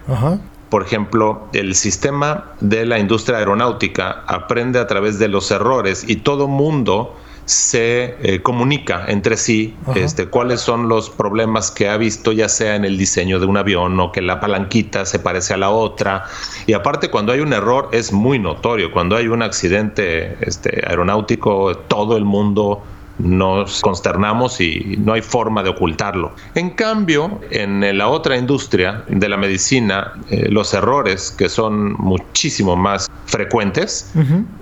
por 0.71 0.85
ejemplo, 0.85 1.49
el 1.53 1.75
sistema 1.75 2.53
de 2.61 2.87
la 2.87 2.99
industria 2.99 3.39
aeronáutica 3.39 4.25
aprende 4.27 4.79
a 4.79 4.87
través 4.87 5.19
de 5.19 5.29
los 5.29 5.51
errores 5.51 6.05
y 6.09 6.17
todo 6.17 6.47
mundo 6.47 7.17
se 7.45 8.15
eh, 8.23 8.43
comunica 8.43 9.07
entre 9.09 9.37
sí 9.37 9.75
este, 9.97 10.27
cuáles 10.27 10.61
son 10.61 10.89
los 10.89 11.11
problemas 11.11 11.73
que 11.73 11.89
ha 11.89 11.97
visto, 11.97 12.31
ya 12.31 12.49
sea 12.49 12.77
en 12.77 12.85
el 12.85 12.97
diseño 12.97 13.41
de 13.41 13.47
un 13.47 13.57
avión 13.57 13.99
o 13.99 14.13
que 14.13 14.23
la 14.23 14.39
palanquita 14.39 15.05
se 15.05 15.19
parece 15.19 15.55
a 15.55 15.57
la 15.57 15.71
otra. 15.71 16.27
Y 16.69 16.75
aparte, 16.75 17.11
cuando 17.11 17.33
hay 17.33 17.41
un 17.41 17.53
error 17.53 17.89
es 17.91 18.13
muy 18.13 18.39
notorio. 18.39 18.93
Cuando 18.93 19.17
hay 19.17 19.27
un 19.27 19.43
accidente 19.43 20.37
este, 20.43 20.85
aeronáutico, 20.87 21.77
todo 21.77 22.17
el 22.17 22.25
mundo 22.25 22.85
nos 23.23 23.81
consternamos 23.81 24.61
y 24.61 24.97
no 24.99 25.13
hay 25.13 25.23
forma 25.23 25.63
de 25.63 25.71
ocultarlo. 25.71 26.33
En 26.55 26.71
cambio, 26.71 27.41
en 27.51 27.97
la 27.97 28.09
otra 28.09 28.37
industria 28.37 29.05
de 29.09 29.29
la 29.29 29.37
medicina, 29.37 30.13
eh, 30.31 30.49
los 30.51 30.75
errores, 30.75 31.31
que 31.31 31.49
son 31.49 31.93
muchísimo 31.95 32.77
más 32.77 33.11
frecuentes, 33.27 34.13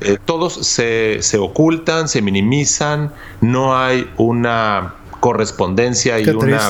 eh, 0.01 0.19
todos 0.25 0.55
se, 0.55 1.19
se 1.21 1.39
ocultan, 1.39 2.09
se 2.09 2.23
minimizan, 2.23 3.13
no 3.41 3.77
hay 3.77 4.09
una 4.17 4.95
correspondencia 5.21 6.21
y 6.21 6.29
una 6.29 6.61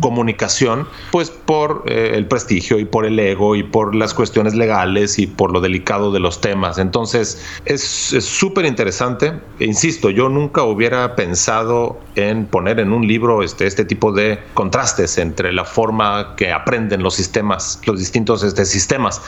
comunicación, 0.00 0.88
pues 1.12 1.30
por 1.30 1.84
eh, 1.86 2.12
el 2.14 2.26
prestigio 2.26 2.78
y 2.78 2.84
por 2.84 3.06
el 3.06 3.18
ego 3.18 3.54
y 3.54 3.62
por 3.62 3.94
las 3.94 4.14
cuestiones 4.14 4.54
legales 4.54 5.18
y 5.18 5.26
por 5.26 5.52
lo 5.52 5.60
delicado 5.60 6.10
de 6.12 6.20
los 6.20 6.40
temas. 6.40 6.78
Entonces 6.78 7.44
es 7.64 7.82
súper 7.82 8.64
interesante. 8.64 9.32
E 9.60 9.64
insisto, 9.64 10.10
yo 10.10 10.28
nunca 10.28 10.62
hubiera 10.64 11.14
pensado 11.14 12.00
en 12.16 12.46
poner 12.46 12.80
en 12.80 12.92
un 12.92 13.06
libro 13.06 13.42
este, 13.42 13.66
este 13.66 13.84
tipo 13.84 14.12
de 14.12 14.38
contrastes 14.54 15.18
entre 15.18 15.52
la 15.52 15.64
forma 15.64 16.34
que 16.36 16.52
aprenden 16.52 17.02
los 17.02 17.14
sistemas, 17.14 17.80
los 17.86 17.98
distintos 17.98 18.42
este, 18.42 18.64
sistemas 18.64 19.20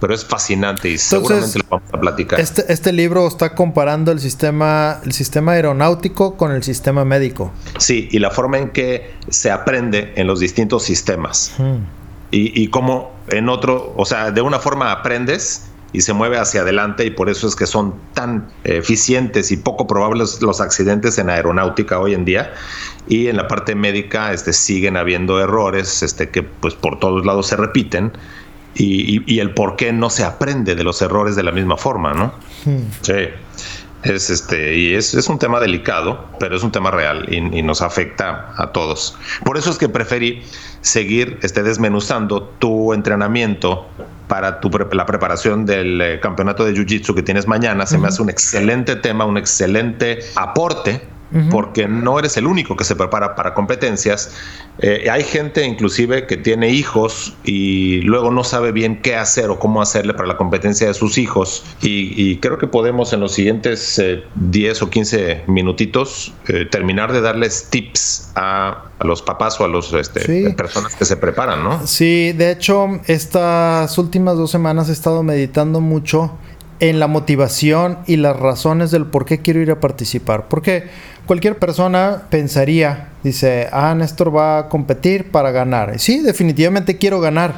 pero 0.00 0.14
es 0.14 0.24
fascinante 0.24 0.88
y 0.88 0.98
seguramente 0.98 1.58
lo 1.58 1.64
vamos 1.68 1.88
a 1.92 2.00
platicar. 2.00 2.40
Este, 2.40 2.72
este, 2.72 2.92
libro 2.92 3.26
está 3.26 3.54
comparando 3.54 4.12
el 4.12 4.20
sistema, 4.20 5.00
el 5.04 5.12
sistema 5.12 5.52
aeronáutico 5.52 6.36
con 6.36 6.52
el 6.52 6.62
sistema 6.62 7.04
médico. 7.04 7.52
Sí, 7.78 8.08
y 8.10 8.18
la 8.18 8.30
forma 8.30 8.58
en 8.58 8.70
que 8.70 9.14
se 9.28 9.50
aprende 9.50 10.12
en 10.16 10.26
los 10.26 10.40
distintos 10.40 10.84
sistemas. 10.84 11.52
Hmm. 11.58 11.78
Y, 12.30 12.62
y 12.62 12.68
cómo 12.68 13.12
en 13.28 13.48
otro, 13.48 13.94
o 13.96 14.04
sea, 14.04 14.30
de 14.30 14.42
una 14.42 14.58
forma 14.58 14.92
aprendes 14.92 15.68
y 15.92 16.02
se 16.02 16.12
mueve 16.12 16.38
hacia 16.38 16.60
adelante 16.62 17.04
y 17.06 17.10
por 17.10 17.30
eso 17.30 17.46
es 17.48 17.56
que 17.56 17.66
son 17.66 17.94
tan 18.12 18.48
eficientes 18.64 19.50
y 19.50 19.56
poco 19.56 19.86
probables 19.86 20.42
los 20.42 20.60
accidentes 20.60 21.18
en 21.18 21.30
aeronáutica 21.30 21.98
hoy 21.98 22.14
en 22.14 22.24
día 22.24 22.52
y 23.08 23.28
en 23.28 23.36
la 23.36 23.48
parte 23.48 23.74
médica 23.74 24.32
este 24.32 24.52
siguen 24.52 24.96
habiendo 24.96 25.40
errores 25.40 26.02
este 26.02 26.28
que 26.28 26.42
pues 26.42 26.74
por 26.74 26.98
todos 26.98 27.24
lados 27.24 27.46
se 27.46 27.56
repiten 27.56 28.12
y, 28.74 29.40
el 29.40 29.54
por 29.54 29.76
qué 29.76 29.92
no 29.92 30.10
se 30.10 30.24
aprende 30.24 30.74
de 30.74 30.84
los 30.84 31.02
errores 31.02 31.36
de 31.36 31.42
la 31.42 31.52
misma 31.52 31.76
forma, 31.76 32.14
¿no? 32.14 32.32
Hmm. 32.64 32.82
Sí. 33.02 33.28
Es 34.04 34.30
este, 34.30 34.76
y 34.76 34.94
es, 34.94 35.12
un 35.28 35.40
tema 35.40 35.58
delicado, 35.58 36.24
pero 36.38 36.56
es 36.56 36.62
un 36.62 36.70
tema 36.70 36.92
real 36.92 37.26
y, 37.32 37.62
nos 37.62 37.82
afecta 37.82 38.52
a 38.56 38.68
todos. 38.68 39.16
Por 39.44 39.58
eso 39.58 39.70
es 39.70 39.78
que 39.78 39.88
preferí 39.88 40.42
seguir 40.82 41.38
este, 41.42 41.64
desmenuzando 41.64 42.42
tu 42.60 42.94
entrenamiento 42.94 43.88
para 44.28 44.60
tu, 44.60 44.70
la 44.92 45.04
preparación 45.04 45.66
del 45.66 46.00
eh, 46.00 46.20
campeonato 46.20 46.64
de 46.64 46.74
Jiu-Jitsu 46.74 47.12
que 47.14 47.22
tienes 47.22 47.48
mañana. 47.48 47.86
Se 47.86 47.98
me 47.98 48.06
hace 48.06 48.22
un 48.22 48.30
excelente 48.30 48.94
tema, 48.94 49.24
un 49.24 49.36
excelente 49.36 50.20
aporte 50.36 51.02
porque 51.50 51.86
no 51.88 52.18
eres 52.18 52.36
el 52.36 52.46
único 52.46 52.76
que 52.76 52.84
se 52.84 52.96
prepara 52.96 53.34
para 53.34 53.54
competencias. 53.54 54.34
Eh, 54.78 55.08
hay 55.10 55.24
gente 55.24 55.64
inclusive 55.64 56.26
que 56.26 56.36
tiene 56.36 56.70
hijos 56.70 57.36
y 57.44 58.00
luego 58.02 58.30
no 58.30 58.44
sabe 58.44 58.72
bien 58.72 59.02
qué 59.02 59.16
hacer 59.16 59.50
o 59.50 59.58
cómo 59.58 59.82
hacerle 59.82 60.14
para 60.14 60.28
la 60.28 60.36
competencia 60.36 60.86
de 60.86 60.94
sus 60.94 61.18
hijos. 61.18 61.64
Y, 61.82 62.36
creo 62.38 62.58
que 62.58 62.66
podemos 62.66 63.12
en 63.12 63.20
los 63.20 63.32
siguientes 63.32 64.00
10 64.34 64.80
eh, 64.80 64.84
o 64.84 64.90
15 64.90 65.44
minutitos 65.46 66.32
eh, 66.48 66.66
terminar 66.70 67.12
de 67.12 67.20
darles 67.20 67.68
tips 67.70 68.32
a, 68.34 68.84
los 69.00 69.22
papás 69.22 69.60
o 69.60 69.64
a 69.64 69.68
las 69.68 69.92
este, 69.92 70.50
personas 70.54 70.94
que 70.96 71.04
se 71.04 71.16
preparan, 71.16 71.62
¿no? 71.62 71.86
Sí, 71.86 72.32
de 72.32 72.50
hecho, 72.50 72.88
estas 73.06 73.96
últimas 73.98 74.36
dos 74.36 74.50
semanas 74.50 74.88
he 74.88 74.92
estado 74.92 75.22
meditando 75.22 75.80
mucho 75.80 76.32
en 76.80 77.00
la 77.00 77.06
motivación 77.06 77.98
y 78.06 78.16
las 78.16 78.36
razones 78.36 78.90
del 78.90 79.06
por 79.06 79.24
qué 79.24 79.38
quiero 79.38 79.60
ir 79.60 79.70
a 79.70 79.80
participar. 79.80 80.46
Porque 80.48 80.84
cualquier 81.26 81.58
persona 81.58 82.22
pensaría, 82.30 83.08
dice, 83.22 83.68
ah, 83.72 83.94
Néstor 83.94 84.34
va 84.34 84.58
a 84.58 84.68
competir 84.68 85.30
para 85.30 85.50
ganar. 85.50 85.98
Sí, 85.98 86.20
definitivamente 86.20 86.96
quiero 86.98 87.20
ganar, 87.20 87.54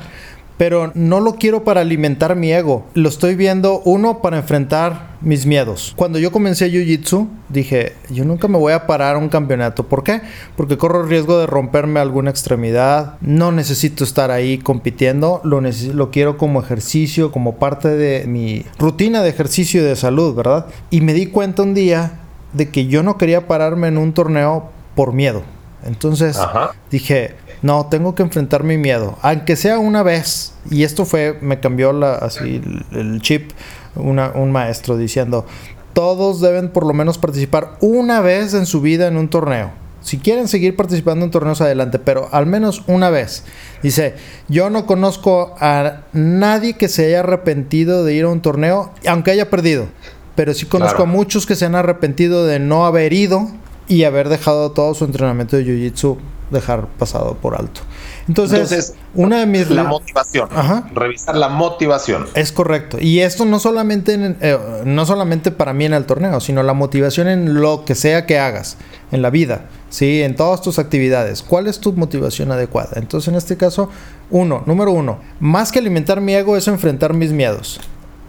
pero 0.61 0.93
no 0.95 1.21
lo 1.21 1.37
quiero 1.37 1.65
para 1.65 1.81
alimentar 1.81 2.37
mi 2.37 2.53
ego. 2.53 2.85
Lo 2.93 3.09
estoy 3.09 3.35
viendo, 3.35 3.81
uno, 3.87 4.21
para 4.21 4.37
enfrentar 4.37 5.17
mis 5.23 5.47
miedos. 5.47 5.95
Cuando 5.97 6.19
yo 6.19 6.33
comencé 6.33 6.71
Jiu-Jitsu, 6.71 7.29
dije, 7.49 7.95
yo 8.11 8.27
nunca 8.27 8.47
me 8.47 8.59
voy 8.59 8.75
a 8.75 8.87
parar 8.87 9.17
a 9.17 9.19
un 9.19 9.31
campeonato. 9.31 9.85
¿Por 9.85 10.05
qué? 10.05 10.21
Porque 10.59 10.77
corro 10.77 11.01
el 11.01 11.09
riesgo 11.09 11.39
de 11.39 11.47
romperme 11.47 11.99
alguna 11.99 12.29
extremidad. 12.29 13.15
No 13.23 13.53
necesito 13.53 14.05
estar 14.05 14.31
ahí 14.31 14.59
compitiendo. 14.59 15.41
Lo, 15.45 15.63
lo 15.63 16.11
quiero 16.11 16.37
como 16.37 16.61
ejercicio, 16.61 17.33
como 17.33 17.55
parte 17.57 17.89
de 17.89 18.27
mi 18.27 18.67
rutina 18.79 19.23
de 19.23 19.31
ejercicio 19.31 19.81
y 19.81 19.85
de 19.85 19.97
salud, 19.97 20.35
¿verdad? 20.35 20.67
Y 20.91 21.01
me 21.01 21.15
di 21.15 21.29
cuenta 21.29 21.63
un 21.63 21.73
día 21.73 22.21
de 22.53 22.69
que 22.69 22.87
yo 22.87 23.03
no 23.03 23.17
quería 23.17 23.49
pararme 23.49 23.89
en 23.89 23.97
un 23.97 24.13
torneo 24.13 24.69
por 24.95 25.15
miedo. 25.15 25.43
Entonces 25.85 26.39
dije, 26.91 27.37
no, 27.63 27.87
tengo 27.87 28.15
que 28.15 28.23
enfrentar 28.23 28.65
mi 28.65 28.79
miedo, 28.79 29.19
aunque 29.23 29.57
sea 29.57 29.79
una 29.79 30.03
vez. 30.03 30.55
Y 30.71 30.85
esto 30.85 31.05
fue, 31.05 31.39
me 31.41 31.61
cambió 31.61 31.93
la, 31.93 32.15
así 32.15 32.61
el, 32.93 33.21
chip, 33.21 33.51
un 33.95 34.53
maestro 34.53 34.97
diciendo, 34.97 35.47
todos 35.93 36.41
deben 36.41 36.71
por 36.71 36.87
lo 36.87 36.95
menos 36.95 37.19
participar 37.19 37.77
una 37.81 38.21
vez 38.21 38.55
en 38.55 38.67
su 38.67 38.81
vida 38.81 39.09
en 39.09 39.17
un 39.17 39.29
torneo. 39.29 39.73
Si 40.03 40.19
quieren 40.19 40.49
seguir 40.49 40.77
participando 40.77 41.27
en 41.27 41.31
torneos 41.31 41.61
adelante, 41.61 41.99
pero 41.99 42.29
al 42.33 42.47
menos 42.47 42.83
una 42.87 43.11
vez. 43.11 43.45
Dice, 43.83 44.15
yo 44.49 44.71
no 44.71 44.87
conozco 44.87 45.55
a 45.61 46.05
nadie 46.15 46.75
que 46.75 46.89
se 46.89 47.07
haya 47.07 47.21
arrepentido 47.21 48.05
de 48.05 48.15
ir 48.15 48.25
a 48.25 48.29
un 48.29 48.41
torneo, 48.41 48.93
aunque 49.07 49.33
haya 49.33 49.51
perdido. 49.51 49.89
Pero 50.37 50.55
sí 50.55 50.65
conozco 50.65 51.03
a 51.03 51.07
muchos 51.07 51.45
que 51.45 51.55
se 51.55 51.67
han 51.67 51.75
arrepentido 51.75 52.47
de 52.47 52.59
no 52.61 52.87
haber 52.87 53.13
ido 53.13 53.51
y 53.89 54.05
haber 54.05 54.31
dejado 54.31 54.71
todo 54.71 54.95
su 54.95 55.05
entrenamiento 55.05 55.57
de 55.57 55.65
Jiu-Jitsu, 55.67 56.17
dejar 56.51 56.87
pasado 56.87 57.35
por 57.35 57.55
alto. 57.55 57.81
Entonces, 58.29 58.95
una 59.15 59.41
de 59.41 59.47
mis... 59.47 59.71
La 59.71 59.85
motivación. 59.85 60.49
Revisar 60.95 61.37
la 61.37 61.49
motivación. 61.49 62.27
Es 62.35 62.53
correcto. 62.53 62.99
Y 63.01 63.21
esto 63.21 63.45
no 63.45 63.59
solamente, 63.59 64.37
eh, 64.41 64.59
no 64.85 65.07
solamente 65.07 65.51
para 65.51 65.73
mí 65.73 65.85
en 65.85 65.95
el 65.95 66.05
torneo, 66.05 66.41
sino 66.41 66.63
la 66.63 66.73
motivación 66.73 67.29
en 67.29 67.61
lo 67.61 67.85
que 67.85 67.95
sea 67.95 68.27
que 68.27 68.39
hagas, 68.39 68.77
en 69.13 69.23
la 69.23 69.31
vida, 69.31 69.67
¿sí? 69.89 70.23
En 70.23 70.37
todas 70.37 70.61
tus 70.61 70.79
actividades. 70.79 71.43
¿Cuál 71.43 71.67
es 71.67 71.81
tu 71.81 71.93
motivación 71.93 72.53
adecuada? 72.53 72.93
Entonces, 72.97 73.29
en 73.29 73.37
este 73.37 73.57
caso, 73.57 73.91
uno, 74.31 74.63
número 74.67 74.93
uno, 74.93 75.21
más 75.41 75.73
que 75.73 75.79
alimentar 75.79 76.21
mi 76.21 76.35
ego 76.35 76.57
es 76.57 76.69
enfrentar 76.69 77.15
mis 77.15 77.33
miedos. 77.33 77.81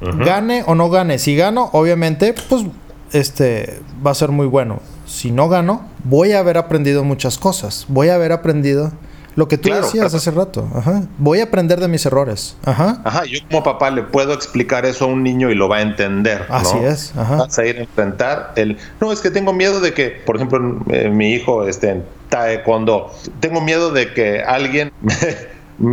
Gane 0.02 0.64
o 0.66 0.74
no 0.74 0.90
gane. 0.90 1.20
Si 1.20 1.36
gano, 1.36 1.70
obviamente, 1.74 2.34
pues 2.50 2.66
este 3.12 3.82
va 4.04 4.12
a 4.12 4.16
ser 4.16 4.30
muy 4.30 4.48
bueno 4.48 4.80
si 5.12 5.32
no 5.32 5.50
gano, 5.50 5.82
voy 6.04 6.32
a 6.32 6.40
haber 6.40 6.58
aprendido 6.58 7.04
muchas 7.04 7.38
cosas. 7.38 7.86
Voy 7.90 8.10
a 8.10 8.16
haber 8.16 8.32
aprendido 8.32 8.92
lo 9.36 9.48
que 9.48 9.58
tú 9.58 9.70
decías 9.70 10.14
hace 10.14 10.32
rato. 10.32 10.68
Ajá. 10.74 11.04
Voy 11.18 11.40
a 11.40 11.44
aprender 11.44 11.80
de 11.80 11.88
mis 11.88 12.06
errores. 12.06 12.56
Ajá. 12.66 13.02
Ajá. 13.04 13.24
Yo 13.26 13.40
como 13.50 13.64
papá 13.64 13.90
le 13.90 14.04
puedo 14.04 14.34
explicar 14.34 14.86
eso 14.86 15.06
a 15.06 15.08
un 15.08 15.24
niño 15.24 15.50
y 15.50 15.56
lo 15.56 15.68
va 15.70 15.78
a 15.78 15.82
entender. 15.82 16.46
Así 16.50 16.78
es. 16.78 17.14
Ajá. 17.18 17.36
Vas 17.36 17.58
a 17.60 17.66
ir 17.66 17.78
a 17.78 17.82
enfrentar 17.82 18.54
el... 18.56 18.78
No, 19.00 19.12
es 19.12 19.20
que 19.22 19.32
tengo 19.32 19.54
miedo 19.54 19.80
de 19.80 19.94
que, 19.94 20.10
por 20.10 20.38
ejemplo, 20.38 20.80
eh, 20.92 21.10
mi 21.10 21.34
hijo 21.34 21.68
este, 21.68 21.90
en 21.90 22.06
taekwondo, 22.30 23.14
tengo 23.40 23.62
miedo 23.62 23.92
de 23.92 24.14
que 24.14 24.42
alguien 24.42 24.92
me, 25.02 25.14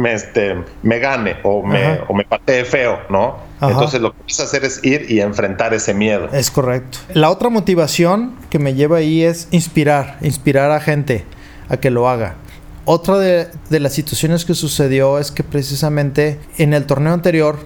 este, 0.07 0.57
me 0.83 0.99
gane 0.99 1.37
o 1.43 1.63
me, 1.63 2.01
o 2.09 2.15
me 2.15 2.25
patee 2.25 2.65
feo, 2.65 3.01
¿no? 3.09 3.37
Entonces 3.61 4.01
lo 4.01 4.13
que 4.13 4.23
vas 4.23 4.41
a 4.41 4.45
hacer 4.45 4.65
es 4.65 4.85
ir 4.85 5.11
y 5.11 5.21
enfrentar 5.21 5.75
ese 5.75 5.95
miedo. 5.95 6.29
Es 6.33 6.51
correcto. 6.51 6.99
La 7.15 7.31
otra 7.31 7.49
motivación 7.49 8.37
que 8.51 8.59
me 8.59 8.75
lleva 8.75 8.99
ahí 8.99 9.23
es 9.23 9.49
inspirar, 9.51 10.19
inspirar 10.21 10.71
a 10.71 10.81
gente 10.81 11.25
a 11.69 11.77
que 11.77 11.91
lo 11.91 12.09
haga. 12.09 12.37
Otra 12.85 13.19
de, 13.19 13.51
las 13.71 13.93
situaciones 13.93 14.45
que 14.45 14.55
sucedió 14.55 15.19
es 15.19 15.31
que 15.31 15.45
precisamente 15.45 16.41
en 16.57 16.73
el 16.73 16.87
torneo 16.87 17.13
anterior 17.13 17.59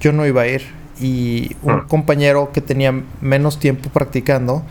yo 0.00 0.12
no 0.12 0.26
iba 0.26 0.42
a 0.42 0.46
ir 0.46 0.62
y 1.00 1.56
un 1.62 1.76
mm. 1.76 1.88
compañero 1.88 2.50
que 2.52 2.60
tenía 2.60 2.92
menos 3.20 3.58
tiempo 3.58 3.90
practicando 3.90 4.62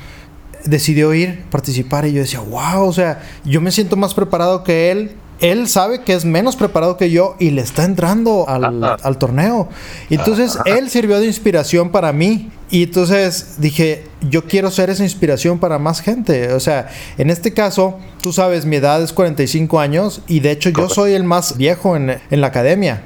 decidió 0.64 1.14
ir, 1.14 1.44
participar 1.50 2.06
y 2.06 2.14
yo 2.14 2.22
decía, 2.22 2.40
wow, 2.40 2.88
o 2.88 2.94
sea, 2.94 3.22
yo 3.44 3.62
me 3.62 3.72
siento 3.72 3.96
más 3.96 4.14
preparado 4.14 4.64
que 4.64 4.92
él 4.92 5.12
él 5.40 5.68
sabe 5.68 6.02
que 6.02 6.14
es 6.14 6.26
menos 6.26 6.56
preparado 6.56 6.98
que 6.98 7.12
yo 7.12 7.36
y 7.40 7.52
le 7.52 7.62
está 7.62 7.84
entrando 7.84 8.46
al, 8.48 9.18
torneo. 9.18 9.70
Entonces, 10.10 10.58
él 10.66 10.90
sirvió 10.90 11.20
de 11.20 11.28
inspiración 11.28 11.90
para 11.90 12.12
mí. 12.14 12.52
Y 12.70 12.84
entonces 12.84 13.56
dije, 13.60 14.08
yo 14.30 14.44
quiero 14.44 14.72
ser 14.72 14.90
esa 14.90 15.04
inspiración 15.04 15.58
para 15.58 15.80
más 15.80 16.02
gente. 16.02 16.52
O 16.52 16.60
sea, 16.60 16.90
en 17.18 17.30
este 17.30 17.54
caso, 17.54 17.98
tú 18.22 18.34
sabes, 18.34 18.66
mi 18.66 18.76
edad 18.76 19.02
es 19.02 19.14
45 19.14 19.80
años 19.80 20.22
y 20.28 20.42
de 20.42 20.52
hecho 20.52 20.70
yo 20.70 20.90
soy 20.90 21.14
el 21.14 21.24
más 21.24 21.56
viejo 21.58 21.96
en, 21.96 22.20
en 22.30 22.42
la 22.42 22.48
academia. 22.48 23.04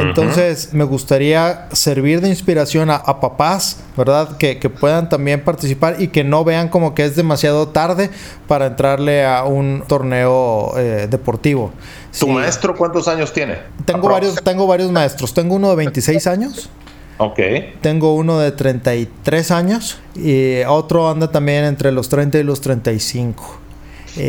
Entonces, 0.00 0.72
me 0.72 0.84
gustaría 0.84 1.68
servir 1.72 2.20
de 2.20 2.28
inspiración 2.28 2.90
a, 2.90 3.20
papás, 3.20 3.80
¿verdad? 3.96 4.36
Que, 4.36 4.56
puedan 4.68 5.08
también 5.08 5.42
participar 5.42 5.96
y 6.00 6.08
que 6.08 6.24
no 6.24 6.44
vean 6.44 6.68
como 6.68 6.94
que 6.94 7.04
es 7.04 7.16
demasiado 7.16 7.68
tarde 7.68 8.10
para 8.48 8.66
entrarle 8.66 9.24
a 9.24 9.44
un 9.44 9.84
torneo 9.86 10.72
eh, 10.76 11.06
deportivo. 11.08 11.72
¿Tu 12.18 12.28
maestro 12.28 12.76
cuántos 12.76 13.08
años 13.08 13.32
tiene? 13.32 13.58
Tengo 13.84 14.08
varios, 14.08 14.36
tengo 14.42 14.66
varios 14.66 14.90
maestros. 14.90 15.34
Tengo 15.34 15.54
uno 15.54 15.70
de 15.70 15.76
26 15.76 16.26
años. 16.26 16.70
Ok. 17.18 17.38
Tengo 17.80 18.14
uno 18.14 18.38
de 18.38 18.52
33 18.52 19.50
años 19.50 19.98
y 20.16 20.62
otro 20.66 21.08
anda 21.08 21.30
también 21.30 21.64
entre 21.64 21.92
los 21.92 22.08
30 22.08 22.38
y 22.38 22.42
los 22.42 22.60
35. 22.60 23.60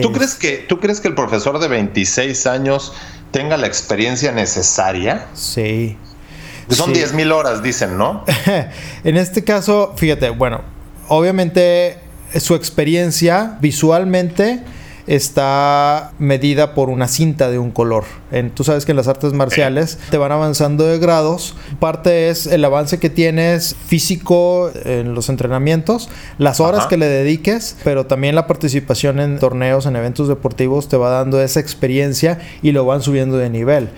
¿Tú, 0.01 0.11
crees 0.11 0.35
que, 0.35 0.65
¿Tú 0.67 0.79
crees 0.79 0.99
que 0.99 1.07
el 1.07 1.15
profesor 1.15 1.59
de 1.59 1.67
26 1.67 2.47
años 2.47 2.93
tenga 3.35 3.57
la 3.57 3.67
experiencia 3.67 4.31
necesaria. 4.31 5.25
Sí. 5.33 5.97
Son 6.69 6.93
10.000 6.93 7.33
horas, 7.33 7.61
dicen, 7.61 7.97
¿no? 7.97 8.23
en 9.03 9.17
este 9.17 9.43
caso, 9.43 9.93
fíjate, 9.97 10.29
bueno, 10.29 10.61
obviamente 11.09 11.99
su 12.39 12.55
experiencia 12.55 13.57
visualmente 13.59 14.61
está 15.07 16.13
medida 16.19 16.73
por 16.73 16.89
una 16.89 17.07
cinta 17.07 17.49
de 17.49 17.59
un 17.59 17.71
color. 17.71 18.05
En, 18.31 18.49
tú 18.49 18.63
sabes 18.63 18.85
que 18.85 18.91
en 18.91 18.97
las 18.97 19.07
artes 19.07 19.33
marciales 19.33 19.99
te 20.09 20.17
van 20.17 20.31
avanzando 20.31 20.85
de 20.85 20.99
grados. 20.99 21.55
Parte 21.79 22.29
es 22.29 22.47
el 22.47 22.65
avance 22.65 22.99
que 22.99 23.09
tienes 23.09 23.75
físico 23.85 24.71
en 24.83 25.13
los 25.13 25.29
entrenamientos, 25.29 26.09
las 26.37 26.59
horas 26.59 26.87
que 26.87 26.97
le 26.97 27.07
dediques, 27.07 27.77
pero 27.83 28.05
también 28.05 28.35
la 28.35 28.47
participación 28.47 29.19
en 29.19 29.39
torneos, 29.39 29.85
en 29.85 29.95
eventos 29.95 30.27
deportivos 30.27 30.89
te 30.89 30.97
va 30.97 31.09
dando 31.09 31.41
esa 31.41 31.59
experiencia 31.59 32.39
y 32.61 32.71
lo 32.71 32.85
van 32.85 33.01
subiendo 33.01 33.37
de 33.37 33.49
nivel. 33.49 33.89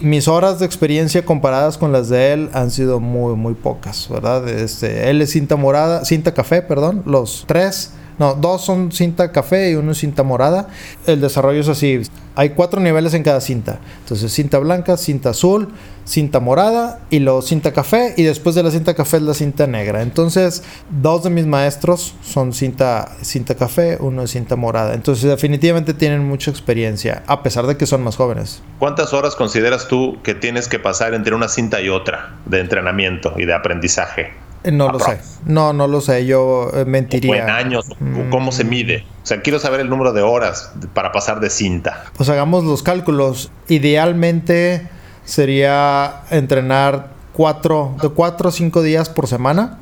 Mis 0.00 0.26
horas 0.26 0.58
de 0.58 0.66
experiencia 0.66 1.24
comparadas 1.24 1.78
con 1.78 1.92
las 1.92 2.08
de 2.08 2.32
él 2.32 2.50
han 2.54 2.72
sido 2.72 2.98
muy, 2.98 3.36
muy 3.36 3.54
pocas, 3.54 4.08
¿verdad? 4.08 4.48
Este, 4.48 5.10
él 5.10 5.22
es 5.22 5.30
cinta 5.30 5.54
morada, 5.54 6.04
cinta 6.04 6.34
café, 6.34 6.60
perdón, 6.60 7.02
los 7.06 7.44
tres 7.46 7.92
no, 8.18 8.34
dos 8.34 8.64
son 8.64 8.92
cinta 8.92 9.32
café 9.32 9.70
y 9.70 9.74
uno 9.74 9.92
es 9.92 9.98
cinta 9.98 10.22
morada. 10.22 10.68
El 11.06 11.20
desarrollo 11.20 11.60
es 11.60 11.68
así. 11.68 12.02
Hay 12.36 12.50
cuatro 12.50 12.80
niveles 12.80 13.14
en 13.14 13.22
cada 13.22 13.40
cinta. 13.40 13.78
Entonces, 14.00 14.32
cinta 14.32 14.58
blanca, 14.58 14.96
cinta 14.96 15.30
azul, 15.30 15.68
cinta 16.04 16.40
morada 16.40 17.00
y 17.10 17.20
luego 17.20 17.42
cinta 17.42 17.72
café. 17.72 18.14
Y 18.16 18.24
después 18.24 18.54
de 18.54 18.62
la 18.62 18.70
cinta 18.70 18.94
café 18.94 19.18
es 19.18 19.22
la 19.22 19.34
cinta 19.34 19.66
negra. 19.66 20.02
Entonces, 20.02 20.64
dos 20.90 21.22
de 21.22 21.30
mis 21.30 21.46
maestros 21.46 22.14
son 22.22 22.52
cinta, 22.52 23.12
cinta 23.22 23.54
café, 23.54 23.98
uno 24.00 24.22
es 24.22 24.32
cinta 24.32 24.56
morada. 24.56 24.94
Entonces, 24.94 25.30
definitivamente 25.30 25.94
tienen 25.94 26.24
mucha 26.24 26.50
experiencia, 26.50 27.22
a 27.26 27.42
pesar 27.42 27.66
de 27.66 27.76
que 27.76 27.86
son 27.86 28.02
más 28.02 28.16
jóvenes. 28.16 28.62
¿Cuántas 28.78 29.12
horas 29.12 29.36
consideras 29.36 29.86
tú 29.86 30.18
que 30.22 30.34
tienes 30.34 30.68
que 30.68 30.78
pasar 30.80 31.14
entre 31.14 31.34
una 31.34 31.48
cinta 31.48 31.80
y 31.80 31.88
otra 31.88 32.36
de 32.46 32.60
entrenamiento 32.60 33.34
y 33.36 33.44
de 33.44 33.54
aprendizaje? 33.54 34.43
Eh, 34.64 34.72
no 34.72 34.90
lo 34.90 34.98
sé. 34.98 35.20
No, 35.44 35.72
no 35.72 35.86
lo 35.86 36.00
sé. 36.00 36.26
Yo 36.26 36.70
eh, 36.74 36.84
mentiría. 36.84 37.44
en 37.44 37.50
años? 37.50 37.86
¿Cómo 38.30 38.50
se 38.50 38.64
mm. 38.64 38.68
mide? 38.68 39.04
O 39.22 39.26
sea, 39.26 39.42
quiero 39.42 39.58
saber 39.58 39.80
el 39.80 39.90
número 39.90 40.12
de 40.12 40.22
horas 40.22 40.72
para 40.94 41.12
pasar 41.12 41.40
de 41.40 41.50
cinta. 41.50 42.04
Pues 42.16 42.28
hagamos 42.28 42.64
los 42.64 42.82
cálculos. 42.82 43.50
Idealmente 43.68 44.88
sería 45.24 46.22
entrenar 46.30 47.10
cuatro, 47.32 47.96
de 48.00 48.08
cuatro 48.08 48.48
o 48.48 48.52
cinco 48.52 48.82
días 48.82 49.10
por 49.10 49.26
semana, 49.26 49.78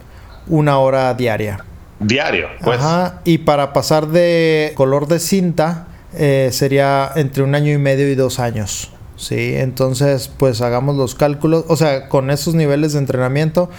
una 0.49 0.79
hora 0.79 1.15
diaria. 1.15 1.65
Diario, 2.01 2.49
pues. 2.63 2.81
Ajá. 2.81 3.21
Y 3.25 3.39
para 3.39 3.73
pasar 3.73 4.09
de 4.09 4.73
color 4.75 5.07
de 5.07 5.21
cinta 5.21 5.87
eh, 6.15 6.51
sería 6.53 7.11
entre 7.15 7.43
un 7.43 7.55
año 7.55 7.73
y 7.73 7.79
medio 7.79 8.11
y 8.11 8.17
dos 8.17 8.41
años. 8.41 8.91
Sí, 9.17 9.55
entonces 9.55 10.29
pues 10.37 10.61
hagamos 10.63 10.97
los 10.97 11.15
cálculos. 11.15 11.65
O 11.69 11.77
sea, 11.77 12.09
con 12.09 12.31
esos 12.31 12.55
niveles 12.55 12.95
de 12.95 12.99
entrenamiento 12.99 13.71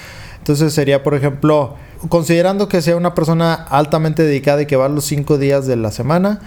entonces 0.44 0.74
sería, 0.74 1.04
por 1.04 1.14
ejemplo, 1.14 1.76
considerando 2.10 2.68
que 2.68 2.82
sea 2.82 2.98
una 2.98 3.16
persona 3.16 3.54
altamente 3.54 4.24
dedicada 4.24 4.64
y 4.64 4.66
que 4.66 4.76
va 4.76 4.90
los 4.90 5.06
cinco 5.06 5.38
días 5.38 5.68
de 5.68 5.78
la 5.78 5.90
semana, 5.90 6.42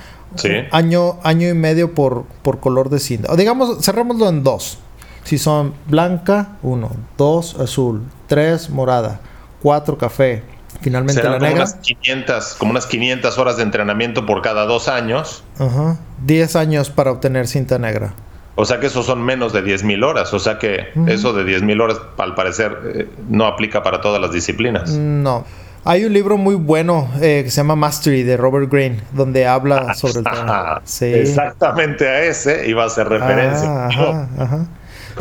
año, 0.70 1.18
año 1.22 1.48
y 1.48 1.54
medio 1.54 1.94
por, 1.94 2.24
por 2.42 2.61
color 2.61 2.90
de 2.90 2.98
cinta. 2.98 3.32
O 3.32 3.37
digamos, 3.37 3.82
cerrémoslo 3.82 4.28
en 4.28 4.44
dos. 4.44 4.80
Si 5.24 5.38
son 5.38 5.72
blanca, 5.87 6.59
uno, 6.62 6.90
dos, 7.16 7.59
azul, 7.59 8.02
tres, 8.26 8.68
morada, 8.68 9.20
cuatro, 9.62 9.96
café, 9.96 10.42
finalmente 10.82 11.22
la 11.22 11.38
negra. 11.38 11.54
Unas 11.54 11.76
500, 11.76 12.54
como 12.59 12.72
unas 12.72 12.85
500 12.85 13.38
horas 13.38 13.56
de 13.56 13.62
entrenamiento 13.62 14.26
por 14.26 14.42
cada 14.42 14.66
dos 14.66 14.88
años. 14.88 15.42
Ajá. 15.59 15.98
10 16.26 16.54
años 16.56 16.90
para 16.90 17.12
obtener 17.12 17.48
cinta 17.48 17.78
negra. 17.78 18.12
O 18.59 18.64
sea 18.64 18.81
que 18.81 18.87
eso 18.87 19.03
son 19.03 19.23
menos 19.23 19.53
de 19.53 19.62
10.000 19.62 20.05
horas. 20.05 20.33
O 20.33 20.38
sea 20.38 20.59
que 20.59 20.88
eso 21.07 21.33
de 21.35 21.45
10.000 21.45 21.81
horas, 21.81 22.01
al 22.16 22.35
parecer, 22.35 22.79
eh, 22.95 23.09
no 23.29 23.47
aplica 23.47 23.83
para 23.83 24.01
todas 24.01 24.21
las 24.21 24.33
disciplinas. 24.33 24.90
No. 24.90 25.45
Hay 25.85 26.05
un 26.05 26.12
libro 26.12 26.37
muy 26.37 26.57
bueno 26.57 27.09
eh, 27.21 27.42
que 27.45 27.51
se 27.51 27.59
llama 27.59 27.77
Mastery 27.77 28.25
de 28.25 28.37
Robert 28.37 28.73
Greene, 28.73 29.03
donde 29.12 29.47
habla 29.47 29.95
sobre 29.95 30.21
el 30.21 30.25
tema. 30.25 30.81
Sí. 30.85 31.05
Exactamente 31.05 32.09
a 32.09 32.25
ese 32.25 32.69
iba 32.69 32.83
a 32.83 32.87
hacer 32.87 33.09
referencia. 33.09 33.87
ajá, 33.87 34.66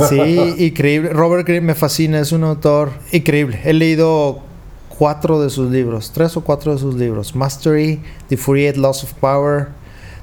Sí, 0.10 0.56
increíble. 0.66 1.10
Robert 1.10 1.46
Greene 1.46 1.68
me 1.68 1.76
fascina, 1.76 2.20
es 2.20 2.32
un 2.32 2.46
autor 2.46 2.90
increíble. 3.12 3.60
He 3.64 3.74
leído 3.74 4.40
cuatro 4.98 5.42
de 5.42 5.50
sus 5.50 5.70
libros, 5.70 6.12
tres 6.14 6.36
o 6.38 6.42
cuatro 6.42 6.74
de 6.74 6.80
sus 6.80 6.96
libros. 6.96 7.36
Mastery, 7.36 8.02
The 8.30 8.38
48 8.38 8.80
Laws 8.80 9.04
of 9.04 9.14
Power, 9.14 9.68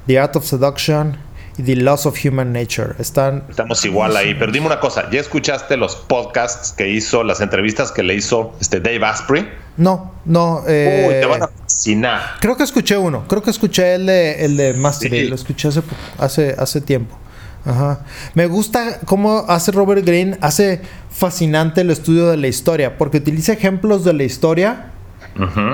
The 0.06 0.18
Art 0.18 0.34
of 0.34 0.44
Seduction 0.44 1.18
y 1.58 1.62
The 1.62 1.76
Loss 1.76 2.06
of 2.06 2.18
Human 2.24 2.52
Nature. 2.52 2.94
Están. 2.98 3.44
Estamos 3.48 3.84
igual 3.84 4.16
ahí. 4.16 4.34
Pero 4.34 4.52
dime 4.52 4.66
una 4.66 4.80
cosa, 4.80 5.10
¿ya 5.10 5.20
escuchaste 5.20 5.76
los 5.76 5.96
podcasts 5.96 6.72
que 6.72 6.88
hizo, 6.88 7.24
las 7.24 7.40
entrevistas 7.40 7.92
que 7.92 8.02
le 8.02 8.14
hizo 8.14 8.54
este 8.60 8.80
Dave 8.80 9.04
Asprey? 9.04 9.48
No, 9.76 10.12
no. 10.24 10.62
Eh, 10.66 11.06
Uy, 11.08 11.14
te 11.20 11.26
van 11.26 11.42
a 11.42 11.48
fascinar. 11.48 12.22
Creo 12.40 12.56
que 12.56 12.64
escuché 12.64 12.96
uno. 12.96 13.24
Creo 13.28 13.42
que 13.42 13.50
escuché 13.50 13.94
el 13.94 14.06
de, 14.06 14.44
el 14.44 14.56
de 14.56 14.74
Mastery. 14.74 15.28
Lo 15.28 15.34
escuché 15.34 15.68
hace, 15.68 15.82
hace, 16.18 16.54
hace 16.58 16.80
tiempo. 16.80 17.18
Ajá. 17.64 18.00
Me 18.34 18.46
gusta 18.46 19.00
cómo 19.04 19.44
hace 19.48 19.70
Robert 19.72 20.04
Greene, 20.04 20.36
hace 20.40 20.80
fascinante 21.10 21.82
el 21.82 21.90
estudio 21.90 22.28
de 22.28 22.36
la 22.36 22.48
historia, 22.48 22.98
porque 22.98 23.18
utiliza 23.18 23.52
ejemplos 23.52 24.04
de 24.04 24.12
la 24.14 24.24
historia 24.24 24.91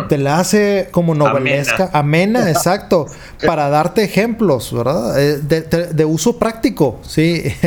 te 0.09 0.19
la 0.19 0.39
hace 0.39 0.89
como 0.91 1.15
novelesca, 1.15 1.91
amena, 1.93 2.51
exacto, 2.51 3.07
para 3.45 3.69
darte 3.69 4.05
ejemplos, 4.05 4.73
¿verdad? 4.73 5.21
Eh, 5.21 5.39
de, 5.39 6.05
uso 6.05 6.39
práctico, 6.39 7.01
sí. 7.03 7.45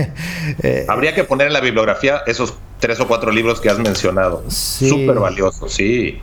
Eh, 0.64 0.86
Habría 0.90 1.14
que 1.14 1.24
poner 1.24 1.48
en 1.48 1.54
la 1.54 1.62
bibliografía 1.62 2.24
esos 2.26 2.56
tres 2.80 3.00
o 3.00 3.08
cuatro 3.08 3.32
libros 3.32 3.62
que 3.62 3.70
has 3.70 3.78
mencionado. 3.78 4.44
Súper 4.50 5.20
valiosos, 5.20 5.72
sí. 5.72 6.20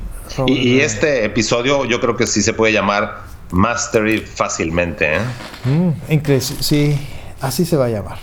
Y, 0.46 0.80
este 0.80 1.24
episodio 1.24 1.84
yo 1.84 2.00
creo 2.00 2.16
que 2.16 2.26
sí 2.26 2.42
se 2.42 2.52
puede 2.52 2.72
llamar 2.72 3.22
Mastery 3.50 4.18
fácilmente. 4.18 5.16
¿eh? 5.16 5.20
Mm, 5.64 6.38
sí, 6.40 6.98
así 7.40 7.64
se 7.64 7.76
va 7.76 7.86
a 7.86 7.88
llamar. 7.88 8.18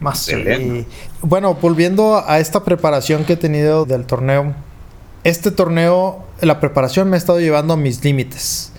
Mastery. 0.00 0.86
Bueno, 1.20 1.54
volviendo 1.54 2.22
a 2.26 2.38
esta 2.38 2.64
preparación 2.64 3.24
que 3.24 3.34
he 3.34 3.36
tenido 3.36 3.84
del 3.84 4.04
torneo, 4.06 4.54
este 5.24 5.50
torneo, 5.50 6.23
la 6.46 6.60
preparación 6.60 7.08
me 7.10 7.16
ha 7.16 7.18
estado 7.18 7.40
llevando 7.40 7.74
a 7.74 7.76
mis 7.76 8.02
límites. 8.04 8.72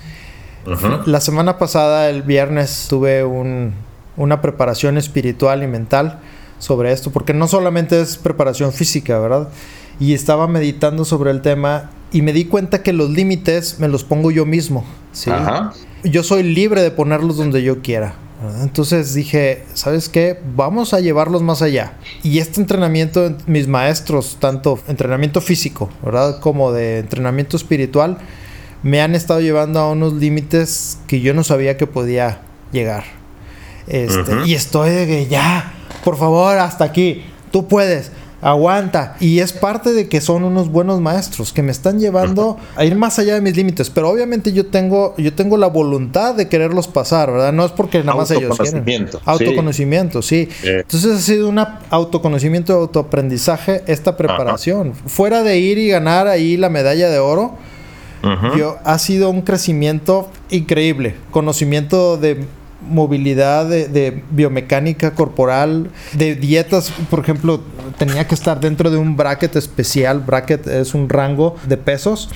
La 1.06 1.22
semana 1.22 1.60
pasada, 1.60 2.10
el 2.10 2.24
viernes, 2.24 2.88
tuve 2.90 3.24
una 3.24 4.42
preparación 4.42 4.98
espiritual 4.98 5.62
y 5.64 5.68
mental 5.68 6.20
sobre 6.58 6.92
esto, 6.92 7.12
porque 7.12 7.34
no 7.34 7.48
solamente 7.48 8.02
es 8.02 8.18
preparación 8.18 8.74
física, 8.74 9.20
¿verdad? 9.20 9.50
Y 10.00 10.14
estaba 10.14 10.48
meditando 10.48 11.06
sobre 11.06 11.32
el 11.32 11.42
tema 11.42 11.92
y 12.12 12.22
me 12.22 12.34
di 12.34 12.46
cuenta 12.46 12.82
que 12.82 12.94
los 12.94 13.10
límites 13.10 13.80
me 13.80 13.88
los 13.88 14.04
pongo 14.04 14.32
yo 14.32 14.46
mismo. 14.46 14.86
¿sí? 15.12 15.32
Yo 16.04 16.24
soy 16.24 16.44
libre 16.44 16.82
de 16.82 16.92
ponerlos 16.92 17.38
donde 17.38 17.62
yo 17.62 17.82
quiera. 17.82 18.16
Entonces 18.62 19.14
dije, 19.14 19.64
¿sabes 19.74 20.10
qué? 20.10 20.40
Vamos 20.56 20.94
a 20.94 21.00
llevarlos 21.00 21.42
más 21.42 21.62
allá. 21.62 21.94
Y 22.22 22.40
este 22.40 22.60
entrenamiento, 22.60 23.36
mis 23.48 23.68
maestros, 23.68 24.38
tanto 24.40 24.80
entrenamiento 24.88 25.42
físico, 25.42 25.90
¿verdad? 26.04 26.40
Como 26.40 26.72
de 26.72 27.00
entrenamiento 27.00 27.56
espiritual, 27.56 28.18
me 28.84 29.02
han 29.02 29.16
estado 29.16 29.40
llevando 29.40 29.80
a 29.80 29.92
unos 29.92 30.14
límites 30.14 31.00
que 31.08 31.22
yo 31.22 31.34
no 31.34 31.44
sabía 31.44 31.78
que 31.78 31.88
podía 31.88 32.42
llegar. 32.72 33.06
Este, 33.88 34.46
y 34.46 34.54
estoy 34.54 34.90
de 34.90 35.08
que 35.08 35.28
ya, 35.28 35.74
por 36.04 36.18
favor, 36.18 36.58
hasta 36.58 36.84
aquí, 36.84 37.24
tú 37.52 37.68
puedes 37.68 38.12
aguanta. 38.42 39.16
Y 39.20 39.40
es 39.40 39.54
parte 39.54 39.94
de 39.94 40.08
que 40.08 40.22
son 40.22 40.44
unos 40.44 40.70
buenos 40.70 41.02
maestros 41.02 41.54
que 41.54 41.62
me 41.62 41.72
están 41.72 42.00
llevando 42.00 42.58
a 42.76 42.86
ir 42.86 42.96
más 42.96 43.20
allá 43.20 43.36
de 43.36 43.42
mis 43.42 43.56
límites. 43.56 43.90
Pero 43.90 44.10
obviamente 44.10 44.54
yo 44.54 44.68
tengo, 44.68 45.16
yo 45.18 45.34
tengo 45.34 45.58
la 45.58 45.68
voluntad 45.68 46.36
de 46.36 46.48
quererlos 46.48 46.88
pasar, 46.88 47.32
¿verdad? 47.32 47.54
No 47.54 47.66
es 47.66 47.72
porque 47.72 48.00
nada 48.04 48.18
más 48.18 48.32
ellos 48.32 48.58
quieren. 48.58 49.10
Autoconocimiento, 49.26 50.22
sí. 50.22 50.50
Entonces 50.64 51.18
ha 51.18 51.22
sido 51.22 51.50
un 51.50 51.60
autoconocimiento, 51.90 52.74
autoaprendizaje 52.74 53.84
esta 53.88 54.18
preparación. 54.18 54.94
Fuera 54.94 55.44
de 55.44 55.58
ir 55.58 55.78
y 55.78 55.90
ganar 55.90 56.28
ahí 56.28 56.58
la 56.58 56.70
medalla 56.70 57.10
de 57.10 57.20
oro. 57.20 57.56
Yo, 58.58 58.80
ha 58.84 58.98
sido 58.98 59.30
un 59.30 59.44
crecimiento 59.44 60.32
increíble, 60.50 61.16
conocimiento 61.30 62.18
de 62.18 62.44
movilidad 62.88 63.68
de, 63.68 64.24
biomecánica 64.32 65.12
corporal, 65.12 65.90
de 66.14 66.36
dietas, 66.36 66.92
por 67.10 67.20
ejemplo, 67.20 67.62
tenía 67.98 68.28
que 68.28 68.36
estar 68.36 68.60
dentro 68.60 68.90
de 68.90 68.98
un 68.98 69.16
bracket 69.18 69.56
especial, 69.56 70.20
bracket 70.20 70.68
es 70.68 70.94
un 70.94 71.10
rango 71.10 71.56
de 71.68 71.78
pesos. 71.78 72.30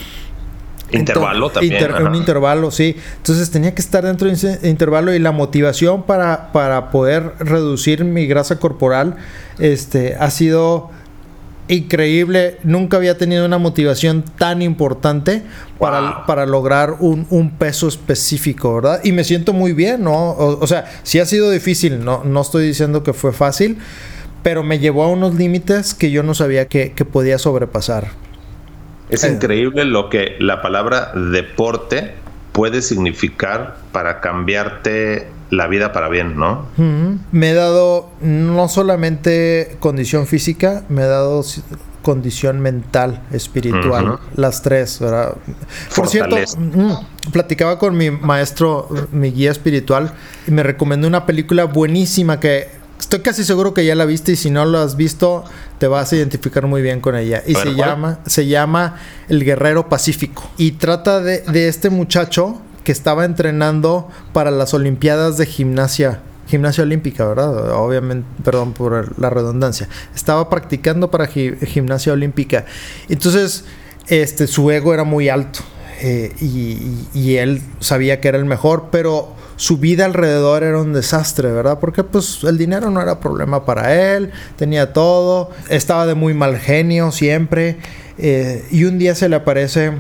Intervalo 0.92 1.50
también. 1.52 1.92
un 1.94 2.16
intervalo, 2.16 2.72
sí. 2.72 2.96
Entonces 3.18 3.52
tenía 3.52 3.76
que 3.76 3.82
estar 3.82 4.04
dentro 4.04 4.28
de 4.28 4.34
ese 4.34 4.60
intervalo 4.68 5.14
y 5.14 5.20
la 5.20 5.32
motivación 5.32 6.04
para, 6.04 6.52
para 6.52 6.90
poder 6.90 7.34
reducir 7.40 8.04
mi 8.06 8.26
grasa 8.26 8.58
corporal 8.58 9.16
este, 9.60 10.16
ha 10.16 10.32
sido 10.32 10.90
increíble. 11.70 12.58
Nunca 12.64 12.98
había 12.98 13.18
tenido 13.18 13.46
una 13.46 13.58
motivación 13.58 14.24
tan 14.38 14.62
importante 14.62 15.44
para, 15.80 16.26
para 16.26 16.46
lograr 16.46 16.98
un, 17.00 17.26
un, 17.30 17.52
peso 17.52 17.88
específico, 17.88 18.76
¿verdad? 18.76 19.02
Y 19.04 19.12
me 19.12 19.24
siento 19.24 19.54
muy 19.54 19.74
bien, 19.74 20.04
¿no? 20.04 20.32
O, 20.32 20.68
sea, 20.68 20.86
sí 21.04 21.20
ha 21.20 21.26
sido 21.26 21.50
difícil, 21.50 22.04
no, 22.04 22.24
no 22.24 22.42
estoy 22.42 22.68
diciendo 22.68 23.04
que 23.04 23.14
fue 23.14 23.32
fácil, 23.32 23.78
pero 24.44 24.64
me 24.64 24.80
llevó 24.80 25.04
a 25.04 25.08
unos 25.08 25.36
límites 25.36 25.94
que 25.94 26.12
yo 26.12 26.24
no 26.24 26.34
sabía 26.34 26.68
que, 26.68 26.92
que 26.92 27.06
podía 27.06 27.38
sobrepasar. 27.38 28.10
Es 29.10 29.24
eh. 29.24 29.32
increíble 29.32 29.86
lo 29.86 30.10
que 30.10 30.36
la 30.40 30.62
palabra 30.62 31.12
deporte 31.14 32.14
puede 32.52 32.82
significar 32.82 33.78
para 33.92 34.22
cambiarte 34.22 35.28
la 35.50 35.68
vida 35.68 35.92
para 35.92 36.10
bien, 36.10 36.38
¿no? 36.38 36.66
Me 37.32 37.52
he 37.52 37.54
dado 37.54 38.10
no 38.22 38.68
solamente 38.68 39.78
condición 39.80 40.28
física, 40.28 40.84
me 40.90 41.02
he 41.02 41.08
dado 41.08 41.44
condición 42.02 42.60
mental, 42.60 43.22
espiritual, 43.32 44.20
las 44.36 44.62
tres, 44.62 45.00
¿verdad? 45.00 45.36
Por 45.96 46.08
cierto, 46.08 46.38
platicaba 47.32 47.78
con 47.78 47.98
mi 47.98 48.12
maestro, 48.12 48.88
mi 49.12 49.32
guía 49.32 49.52
espiritual, 49.52 50.14
y 50.48 50.52
me 50.52 50.64
recomendó 50.64 51.08
una 51.08 51.26
película 51.26 51.66
buenísima 51.66 52.40
que 52.40 52.68
estoy 53.00 53.20
casi 53.22 53.44
seguro 53.44 53.74
que 53.74 53.86
ya 53.86 53.96
la 53.96 54.06
viste 54.06 54.34
y 54.34 54.36
si 54.36 54.50
no 54.50 54.66
lo 54.66 54.80
has 54.80 54.96
visto, 54.96 55.44
te 55.78 55.88
vas 55.88 56.12
a 56.12 56.16
identificar 56.16 56.68
muy 56.68 56.82
bien 56.82 57.02
con 57.02 57.16
ella. 57.16 57.42
Y 57.46 57.56
se 57.56 57.74
llama, 57.74 58.20
se 58.26 58.46
llama 58.46 58.96
El 59.30 59.44
Guerrero 59.44 59.90
Pacífico. 59.90 60.50
Y 60.58 60.74
trata 60.74 61.22
de, 61.22 61.42
de 61.42 61.68
este 61.68 61.90
muchacho 61.90 62.62
que 62.84 62.92
estaba 62.92 63.26
entrenando 63.26 64.08
para 64.34 64.52
las 64.52 64.74
Olimpiadas 64.74 65.38
de 65.38 65.46
gimnasia 65.46 66.22
gimnasia 66.50 66.84
olímpica, 66.84 67.28
¿verdad? 67.28 67.74
Obviamente, 67.74 68.28
perdón 68.44 68.74
por 68.74 69.20
la 69.20 69.30
redundancia. 69.30 69.88
Estaba 70.16 70.50
practicando 70.50 71.12
para 71.12 71.28
gimnasia 71.28 72.12
olímpica. 72.12 72.66
Entonces, 73.08 73.66
este, 74.08 74.48
su 74.48 74.72
ego 74.72 74.94
era 74.94 75.04
muy 75.04 75.30
alto. 75.30 75.60
Eh, 76.02 76.34
y, 77.14 77.36
él 77.36 77.62
sabía 77.80 78.22
que 78.22 78.30
era 78.30 78.38
el 78.38 78.46
mejor, 78.46 78.88
pero 78.90 79.34
su 79.58 79.78
vida 79.78 80.06
alrededor 80.06 80.64
era 80.64 80.80
un 80.80 80.94
desastre, 80.94 81.52
¿verdad? 81.52 81.80
Porque 81.80 82.04
pues 82.04 82.44
el 82.46 82.58
dinero 82.58 82.90
no 82.90 83.02
era 83.02 83.20
problema 83.20 83.66
para 83.66 84.16
él, 84.16 84.32
tenía 84.56 84.94
todo, 84.94 85.52
estaba 85.70 86.06
de 86.06 86.16
muy 86.16 86.34
mal 86.34 86.58
genio 86.58 87.12
siempre, 87.12 87.78
eh, 88.18 88.66
y 88.72 88.86
un 88.86 88.98
día 88.98 89.14
se 89.14 89.28
le 89.28 89.36
aparece 89.36 89.92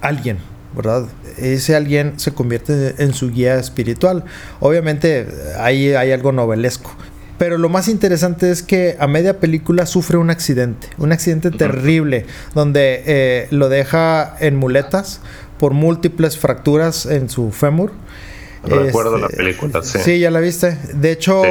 alguien, 0.00 0.38
¿verdad? 0.74 1.06
ese 1.38 1.74
alguien 1.74 2.18
se 2.18 2.32
convierte 2.32 2.94
en 2.98 3.14
su 3.14 3.30
guía 3.30 3.56
espiritual. 3.56 4.24
Obviamente 4.60 5.26
ahí 5.58 5.92
hay 5.94 6.12
algo 6.12 6.32
novelesco. 6.32 6.94
Pero 7.38 7.58
lo 7.58 7.68
más 7.68 7.88
interesante 7.88 8.50
es 8.50 8.62
que 8.62 8.96
a 9.00 9.08
media 9.08 9.40
película 9.40 9.86
sufre 9.86 10.18
un 10.18 10.30
accidente, 10.30 10.88
un 10.98 11.10
accidente 11.10 11.50
terrible, 11.50 12.26
donde 12.54 13.02
eh, 13.06 13.48
lo 13.50 13.68
deja 13.68 14.36
en 14.38 14.56
muletas 14.56 15.20
por 15.58 15.72
múltiples 15.72 16.38
fracturas 16.38 17.06
en 17.06 17.28
su 17.28 17.50
fémur 17.50 17.92
Recuerdo 18.66 19.18
la 19.18 19.26
este, 19.26 19.36
película, 19.36 19.82
sí. 19.82 19.98
Sí, 20.02 20.18
ya 20.18 20.30
la 20.30 20.40
viste. 20.40 20.78
De 20.94 21.12
hecho, 21.12 21.42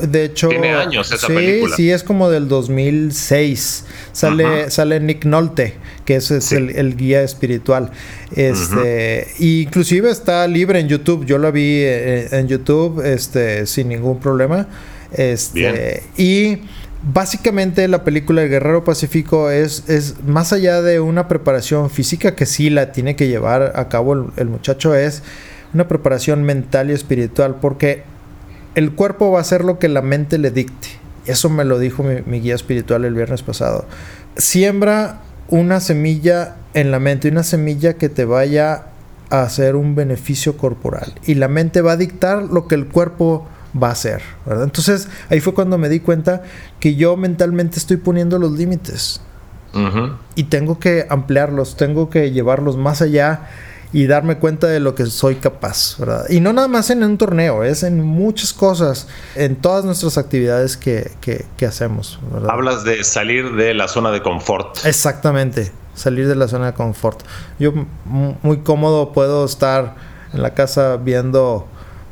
de 0.00 0.24
hecho. 0.24 0.48
Tiene 0.48 0.74
años 0.74 1.10
esa 1.12 1.26
sí, 1.26 1.32
película. 1.32 1.76
Sí, 1.76 1.90
es 1.90 2.02
como 2.02 2.30
del 2.30 2.48
2006. 2.48 3.84
Sale, 4.12 4.70
sale 4.70 5.00
Nick 5.00 5.24
Nolte, 5.24 5.74
que 6.04 6.16
es, 6.16 6.30
el, 6.52 6.96
guía 6.96 7.22
espiritual. 7.22 7.90
Este, 8.34 9.26
inclusive 9.38 10.10
está 10.10 10.46
libre 10.46 10.80
en 10.80 10.88
YouTube. 10.88 11.24
Yo 11.26 11.38
la 11.38 11.50
vi 11.50 11.80
eh, 11.82 12.28
en 12.32 12.48
YouTube, 12.48 13.04
este, 13.04 13.66
sin 13.66 13.88
ningún 13.88 14.20
problema. 14.20 14.68
Este, 15.12 16.02
y 16.16 16.58
básicamente 17.02 17.88
la 17.88 18.04
película 18.04 18.42
El 18.42 18.50
Guerrero 18.50 18.84
Pacífico 18.84 19.50
es, 19.50 19.88
es 19.88 20.22
más 20.24 20.52
allá 20.52 20.82
de 20.82 21.00
una 21.00 21.28
preparación 21.28 21.90
física 21.90 22.34
que 22.36 22.46
sí 22.46 22.70
la 22.70 22.92
tiene 22.92 23.16
que 23.16 23.26
llevar 23.26 23.72
a 23.74 23.88
cabo 23.88 24.12
el, 24.12 24.24
el 24.36 24.48
muchacho 24.48 24.94
es 24.94 25.22
una 25.74 25.88
preparación 25.88 26.42
mental 26.42 26.90
y 26.90 26.94
espiritual, 26.94 27.56
porque 27.60 28.02
el 28.74 28.92
cuerpo 28.92 29.30
va 29.30 29.38
a 29.38 29.42
hacer 29.42 29.64
lo 29.64 29.78
que 29.78 29.88
la 29.88 30.02
mente 30.02 30.38
le 30.38 30.50
dicte. 30.50 30.88
Eso 31.26 31.48
me 31.50 31.64
lo 31.64 31.78
dijo 31.78 32.02
mi, 32.02 32.22
mi 32.26 32.40
guía 32.40 32.54
espiritual 32.54 33.04
el 33.04 33.14
viernes 33.14 33.42
pasado. 33.42 33.84
Siembra 34.36 35.20
una 35.48 35.80
semilla 35.80 36.56
en 36.74 36.90
la 36.90 36.98
mente, 36.98 37.28
una 37.28 37.42
semilla 37.42 37.94
que 37.94 38.08
te 38.08 38.24
vaya 38.24 38.86
a 39.30 39.42
hacer 39.42 39.76
un 39.76 39.94
beneficio 39.94 40.56
corporal. 40.56 41.14
Y 41.24 41.34
la 41.34 41.48
mente 41.48 41.82
va 41.82 41.92
a 41.92 41.96
dictar 41.96 42.42
lo 42.44 42.66
que 42.66 42.74
el 42.74 42.86
cuerpo 42.86 43.46
va 43.80 43.88
a 43.88 43.92
hacer, 43.92 44.22
¿verdad? 44.46 44.64
Entonces 44.64 45.08
ahí 45.30 45.40
fue 45.40 45.54
cuando 45.54 45.78
me 45.78 45.88
di 45.88 46.00
cuenta 46.00 46.42
que 46.80 46.96
yo 46.96 47.16
mentalmente 47.16 47.78
estoy 47.78 47.96
poniendo 47.96 48.38
los 48.38 48.52
límites. 48.52 49.20
Y 50.34 50.44
tengo 50.44 50.80
que 50.80 51.06
ampliarlos, 51.08 51.76
tengo 51.76 52.10
que 52.10 52.32
llevarlos 52.32 52.76
más 52.76 53.02
allá 53.02 53.48
y 53.92 54.06
darme 54.06 54.38
cuenta 54.38 54.68
de 54.68 54.78
lo 54.78 54.94
que 54.94 55.06
soy 55.06 55.36
capaz, 55.36 55.96
¿verdad? 55.98 56.26
Y 56.28 56.40
no 56.40 56.52
nada 56.52 56.68
más 56.68 56.90
en 56.90 57.02
un 57.02 57.18
torneo, 57.18 57.64
es 57.64 57.82
en 57.82 58.02
muchas 58.02 58.52
cosas, 58.52 59.08
en 59.34 59.56
todas 59.56 59.84
nuestras 59.84 60.16
actividades 60.16 60.76
que, 60.76 61.10
que, 61.20 61.66
hacemos. 61.66 62.20
¿verdad? 62.32 62.50
Hablas 62.50 62.84
de 62.84 63.02
salir 63.02 63.54
de 63.54 63.74
la 63.74 63.88
zona 63.88 64.12
de 64.12 64.22
confort. 64.22 64.84
Exactamente, 64.84 65.72
salir 65.94 66.28
de 66.28 66.36
la 66.36 66.46
zona 66.46 66.66
de 66.66 66.74
confort. 66.74 67.22
Yo 67.58 67.72
muy 68.04 68.58
cómodo 68.58 69.12
puedo 69.12 69.44
estar 69.44 69.96
en 70.32 70.42
la 70.42 70.54
casa 70.54 70.96
viendo 70.96 71.66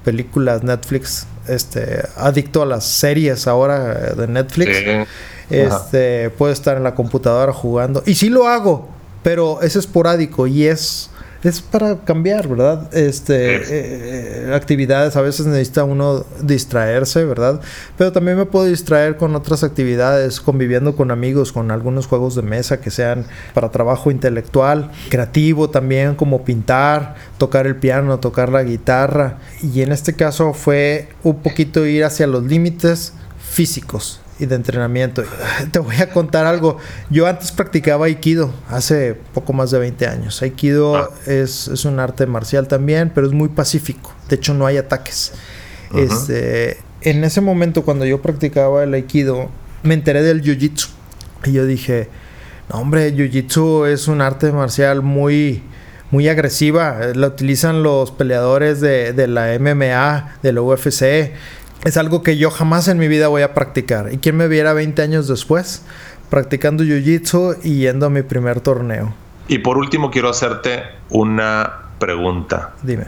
películas 0.04 0.64
Netflix, 0.64 1.26
este, 1.46 2.02
adicto 2.16 2.62
a 2.62 2.66
las 2.66 2.84
series 2.84 3.46
ahora 3.46 4.14
de 4.14 4.26
Netflix. 4.26 5.06
Este, 5.50 6.30
puedo 6.30 6.52
estar 6.52 6.76
en 6.76 6.82
la 6.82 6.94
computadora 6.94 7.54
jugando 7.54 8.02
y 8.04 8.16
sí 8.16 8.28
lo 8.28 8.46
hago, 8.48 8.88
pero 9.22 9.62
es 9.62 9.76
esporádico 9.76 10.46
y 10.46 10.66
es 10.66 11.10
es 11.44 11.60
para 11.60 11.98
cambiar, 11.98 12.48
¿verdad? 12.48 12.92
Este, 12.94 13.56
eh, 13.56 13.62
eh, 13.70 14.52
actividades, 14.54 15.16
a 15.16 15.22
veces 15.22 15.46
necesita 15.46 15.84
uno 15.84 16.24
distraerse, 16.42 17.24
¿verdad? 17.24 17.60
Pero 17.96 18.12
también 18.12 18.36
me 18.36 18.46
puedo 18.46 18.66
distraer 18.66 19.16
con 19.16 19.36
otras 19.36 19.62
actividades, 19.62 20.40
conviviendo 20.40 20.96
con 20.96 21.10
amigos, 21.10 21.52
con 21.52 21.70
algunos 21.70 22.06
juegos 22.06 22.34
de 22.34 22.42
mesa 22.42 22.80
que 22.80 22.90
sean 22.90 23.26
para 23.54 23.70
trabajo 23.70 24.10
intelectual, 24.10 24.90
creativo 25.10 25.70
también, 25.70 26.16
como 26.16 26.44
pintar, 26.44 27.14
tocar 27.38 27.66
el 27.66 27.76
piano, 27.76 28.18
tocar 28.18 28.48
la 28.48 28.64
guitarra. 28.64 29.38
Y 29.62 29.82
en 29.82 29.92
este 29.92 30.14
caso 30.14 30.54
fue 30.54 31.08
un 31.22 31.36
poquito 31.36 31.86
ir 31.86 32.04
hacia 32.04 32.26
los 32.26 32.44
límites 32.44 33.12
físicos 33.38 34.20
y 34.38 34.46
de 34.46 34.54
entrenamiento. 34.54 35.24
Te 35.72 35.78
voy 35.78 35.96
a 35.96 36.10
contar 36.10 36.46
algo. 36.46 36.78
Yo 37.10 37.26
antes 37.26 37.52
practicaba 37.52 38.06
Aikido, 38.06 38.52
hace 38.68 39.14
poco 39.34 39.52
más 39.52 39.70
de 39.70 39.78
20 39.78 40.06
años. 40.06 40.42
Aikido 40.42 40.96
ah. 40.96 41.10
es, 41.26 41.84
un 41.84 42.00
arte 42.00 42.26
marcial 42.26 42.68
también, 42.68 43.10
pero 43.14 43.26
es 43.26 43.32
muy 43.32 43.48
pacífico. 43.48 44.14
De 44.28 44.36
hecho, 44.36 44.54
no 44.54 44.66
hay 44.66 44.76
ataques. 44.76 45.32
este, 45.94 46.78
en 47.00 47.24
ese 47.24 47.40
momento, 47.40 47.84
cuando 47.84 48.04
yo 48.04 48.22
practicaba 48.22 48.84
el 48.84 48.94
Aikido, 48.94 49.48
me 49.82 49.94
enteré 49.94 50.22
del 50.22 50.42
Jiu-Jitsu. 50.42 50.88
Y 51.44 51.52
yo 51.52 51.66
dije, 51.66 52.08
no, 52.70 52.80
hombre, 52.80 53.14
Jiu-Jitsu 53.14 53.86
es 53.86 54.08
un 54.08 54.20
arte 54.20 54.52
marcial 54.52 55.02
muy 55.02 55.62
muy 56.10 56.26
agresiva. 56.26 56.98
La 57.14 57.26
utilizan 57.26 57.82
los 57.82 58.10
peleadores 58.10 58.80
de, 58.80 59.12
de 59.12 59.28
la 59.28 59.58
MMA, 59.58 60.38
de 60.42 60.52
la 60.54 60.62
UFC 60.62 61.32
es 61.84 61.96
algo 61.96 62.22
que 62.22 62.36
yo 62.36 62.50
jamás 62.50 62.88
en 62.88 62.98
mi 62.98 63.08
vida 63.08 63.28
voy 63.28 63.42
a 63.42 63.54
practicar. 63.54 64.12
¿Y 64.12 64.18
quién 64.18 64.36
me 64.36 64.48
viera 64.48 64.72
20 64.72 65.00
años 65.02 65.28
después 65.28 65.82
practicando 66.30 66.84
jiu-jitsu 66.84 67.58
y 67.62 67.78
yendo 67.78 68.06
a 68.06 68.10
mi 68.10 68.22
primer 68.22 68.60
torneo? 68.60 69.14
Y 69.46 69.58
por 69.58 69.78
último 69.78 70.10
quiero 70.10 70.28
hacerte 70.28 70.82
una 71.08 71.72
pregunta. 71.98 72.74
Dime. 72.82 73.06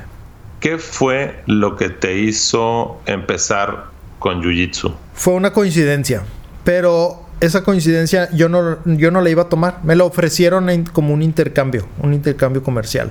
¿Qué 0.60 0.78
fue 0.78 1.42
lo 1.46 1.76
que 1.76 1.88
te 1.90 2.18
hizo 2.18 3.00
empezar 3.06 3.86
con 4.18 4.42
jiu-jitsu? 4.42 4.94
Fue 5.14 5.34
una 5.34 5.52
coincidencia, 5.52 6.22
pero 6.64 7.26
esa 7.40 7.64
coincidencia 7.64 8.30
yo 8.32 8.48
no, 8.48 8.78
yo 8.84 9.10
no 9.10 9.20
la 9.20 9.30
iba 9.30 9.42
a 9.42 9.48
tomar. 9.48 9.80
Me 9.82 9.96
la 9.96 10.04
ofrecieron 10.04 10.84
como 10.92 11.12
un 11.14 11.22
intercambio, 11.22 11.86
un 12.02 12.14
intercambio 12.14 12.62
comercial. 12.62 13.10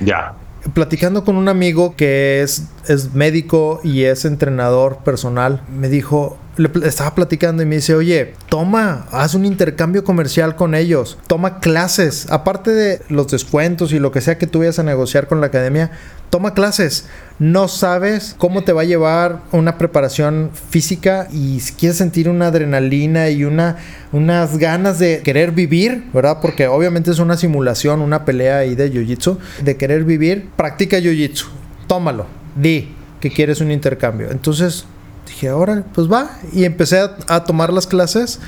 Ya 0.00 0.34
platicando 0.74 1.24
con 1.24 1.36
un 1.36 1.48
amigo 1.48 1.94
que 1.96 2.42
es, 2.42 2.64
es 2.88 3.14
médico 3.14 3.80
y 3.82 4.04
es 4.04 4.24
entrenador 4.24 4.98
personal, 4.98 5.62
me 5.68 5.88
dijo, 5.88 6.36
le, 6.58 6.70
estaba 6.86 7.14
platicando 7.14 7.62
y 7.62 7.66
me 7.66 7.76
dice, 7.76 7.94
oye, 7.94 8.34
toma, 8.48 9.06
haz 9.12 9.34
un 9.34 9.46
intercambio 9.46 10.04
comercial 10.04 10.56
con 10.56 10.74
ellos, 10.74 11.18
toma 11.26 11.60
clases, 11.60 12.26
aparte 12.30 12.72
de 12.72 13.00
los 13.08 13.28
descuentos 13.28 13.92
y 13.92 13.98
lo 13.98 14.12
que 14.12 14.20
sea 14.20 14.38
que 14.38 14.46
tú 14.46 14.58
vayas 14.58 14.78
a 14.78 14.82
negociar 14.82 15.28
con 15.28 15.40
la 15.40 15.46
academia, 15.46 15.92
toma 16.30 16.54
clases. 16.54 17.06
No 17.38 17.68
sabes 17.68 18.34
cómo 18.36 18.64
te 18.64 18.72
va 18.72 18.82
a 18.82 18.84
llevar 18.84 19.40
una 19.52 19.78
preparación 19.78 20.50
física 20.52 21.28
y 21.32 21.60
si 21.60 21.74
quieres 21.74 21.96
sentir 21.96 22.28
una 22.28 22.48
adrenalina 22.48 23.30
y 23.30 23.44
una, 23.44 23.76
unas 24.12 24.58
ganas 24.58 24.98
de 24.98 25.22
querer 25.22 25.52
vivir, 25.52 26.04
¿verdad? 26.12 26.38
Porque 26.42 26.66
obviamente 26.66 27.10
es 27.12 27.20
una 27.20 27.36
simulación, 27.36 28.00
una 28.00 28.24
pelea 28.24 28.58
ahí 28.58 28.74
de 28.74 28.92
jiu-jitsu, 28.92 29.38
de 29.62 29.76
querer 29.76 30.04
vivir, 30.04 30.48
practica 30.56 30.98
jiu-jitsu, 30.98 31.46
tómalo, 31.86 32.26
di 32.56 32.94
que 33.20 33.30
quieres 33.30 33.60
un 33.60 33.70
intercambio. 33.70 34.30
Entonces 34.30 34.84
dije, 35.28 35.48
ahora, 35.48 35.84
pues 35.94 36.10
va. 36.10 36.30
Y 36.52 36.64
empecé 36.64 37.00
a, 37.28 37.44
tomar 37.44 37.72
las 37.72 37.86
clases, 37.86 38.40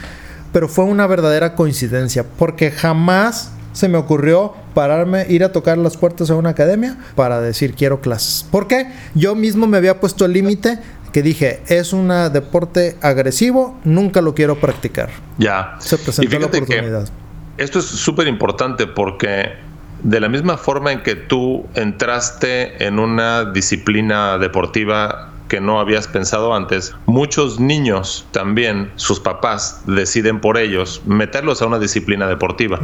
pero 0.52 0.68
fue 0.68 0.84
una 0.84 1.06
verdadera 1.06 1.54
coincidencia, 1.54 2.24
porque 2.24 2.70
jamás 2.70 3.52
se 3.72 3.88
me 3.88 3.98
ocurrió 3.98 4.54
pararme, 4.74 5.26
ir 5.28 5.44
a 5.44 5.52
tocar 5.52 5.78
las 5.78 5.96
puertas 5.96 6.30
a 6.30 6.34
una 6.34 6.50
academia 6.50 6.98
para 7.14 7.40
decir 7.40 7.74
quiero 7.74 8.00
clases. 8.00 8.44
¿Por 8.50 8.66
qué? 8.66 8.88
Yo 9.14 9.34
mismo 9.34 9.66
me 9.66 9.76
había 9.76 10.00
puesto 10.00 10.24
el 10.24 10.32
límite 10.32 10.78
que 11.12 11.22
dije, 11.22 11.60
es 11.66 11.92
un 11.92 12.08
deporte 12.32 12.96
agresivo, 13.00 13.78
nunca 13.84 14.20
lo 14.20 14.34
quiero 14.34 14.58
practicar. 14.60 15.10
Ya. 15.38 15.76
Se 15.80 15.98
presentó 15.98 16.38
la 16.38 16.46
oportunidad. 16.46 17.08
Esto 17.56 17.78
es 17.78 17.84
súper 17.84 18.26
importante 18.26 18.86
porque 18.86 19.50
de 20.02 20.20
la 20.20 20.28
misma 20.28 20.56
forma 20.56 20.92
en 20.92 21.02
que 21.02 21.14
tú 21.14 21.66
entraste 21.74 22.86
en 22.86 22.98
una 22.98 23.44
disciplina 23.44 24.38
deportiva 24.38 25.29
que 25.50 25.60
no 25.60 25.80
habías 25.80 26.06
pensado 26.06 26.54
antes. 26.54 26.94
Muchos 27.06 27.58
niños 27.60 28.24
también, 28.30 28.92
sus 28.94 29.18
papás 29.20 29.82
deciden 29.84 30.40
por 30.40 30.56
ellos 30.56 31.02
meterlos 31.04 31.60
a 31.60 31.66
una 31.66 31.80
disciplina 31.80 32.28
deportiva. 32.28 32.78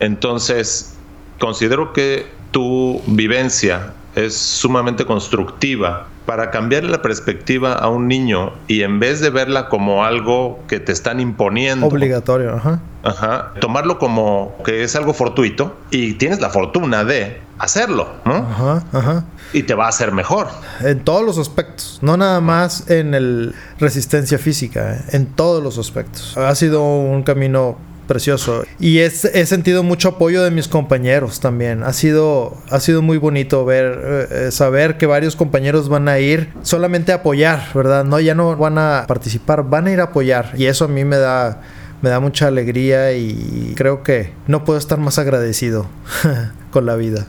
Entonces, 0.00 0.96
considero 1.38 1.92
que 1.92 2.26
tu 2.50 3.02
vivencia 3.06 3.92
es 4.16 4.34
sumamente 4.34 5.04
constructiva 5.04 6.08
para 6.26 6.50
cambiar 6.50 6.84
la 6.84 7.02
perspectiva 7.02 7.74
a 7.74 7.88
un 7.88 8.08
niño 8.08 8.52
y 8.66 8.82
en 8.82 8.98
vez 8.98 9.20
de 9.20 9.30
verla 9.30 9.68
como 9.68 10.04
algo 10.04 10.58
que 10.68 10.80
te 10.80 10.92
están 10.92 11.20
imponiendo. 11.20 11.86
Obligatorio, 11.86 12.54
ajá. 12.54 12.80
Ajá. 13.02 13.52
Tomarlo 13.60 13.98
como 13.98 14.56
que 14.64 14.82
es 14.82 14.96
algo 14.96 15.12
fortuito 15.12 15.76
y 15.90 16.14
tienes 16.14 16.40
la 16.40 16.48
fortuna 16.48 17.04
de 17.04 17.40
hacerlo, 17.58 18.08
¿no? 18.24 18.36
Ajá, 18.36 18.84
ajá. 18.92 19.24
Y 19.52 19.64
te 19.64 19.74
va 19.74 19.86
a 19.86 19.88
hacer 19.88 20.12
mejor. 20.12 20.48
En 20.80 21.00
todos 21.00 21.24
los 21.24 21.38
aspectos, 21.38 21.98
no 22.00 22.16
nada 22.16 22.40
más 22.40 22.90
en 22.90 23.14
el 23.14 23.54
resistencia 23.78 24.38
física, 24.38 24.94
¿eh? 24.94 25.00
en 25.12 25.26
todos 25.26 25.62
los 25.62 25.78
aspectos. 25.78 26.36
Ha 26.38 26.54
sido 26.54 26.82
un 26.82 27.22
camino 27.22 27.76
precioso. 28.06 28.64
Y 28.78 28.98
he 28.98 29.10
sentido 29.10 29.82
mucho 29.82 30.10
apoyo 30.10 30.42
de 30.42 30.50
mis 30.50 30.68
compañeros 30.68 31.40
también. 31.40 31.82
Ha 31.82 31.92
sido, 31.92 32.56
ha 32.70 32.80
sido 32.80 33.02
muy 33.02 33.18
bonito 33.18 33.64
ver, 33.64 34.28
eh, 34.30 34.50
saber 34.50 34.96
que 34.96 35.06
varios 35.06 35.36
compañeros 35.36 35.88
van 35.88 36.08
a 36.08 36.18
ir 36.18 36.52
solamente 36.62 37.12
a 37.12 37.16
apoyar, 37.16 37.68
¿verdad? 37.74 38.04
No, 38.04 38.20
ya 38.20 38.34
no 38.34 38.56
van 38.56 38.78
a 38.78 39.04
participar, 39.06 39.64
van 39.68 39.86
a 39.86 39.92
ir 39.92 40.00
a 40.00 40.04
apoyar. 40.04 40.52
Y 40.56 40.66
eso 40.66 40.84
a 40.84 40.88
mí 40.88 41.04
me 41.04 41.16
da, 41.16 41.62
me 42.02 42.10
da 42.10 42.20
mucha 42.20 42.48
alegría 42.48 43.12
y 43.12 43.72
creo 43.76 44.02
que 44.02 44.32
no 44.46 44.64
puedo 44.64 44.78
estar 44.78 44.98
más 44.98 45.18
agradecido 45.18 45.86
con 46.70 46.86
la 46.86 46.96
vida. 46.96 47.26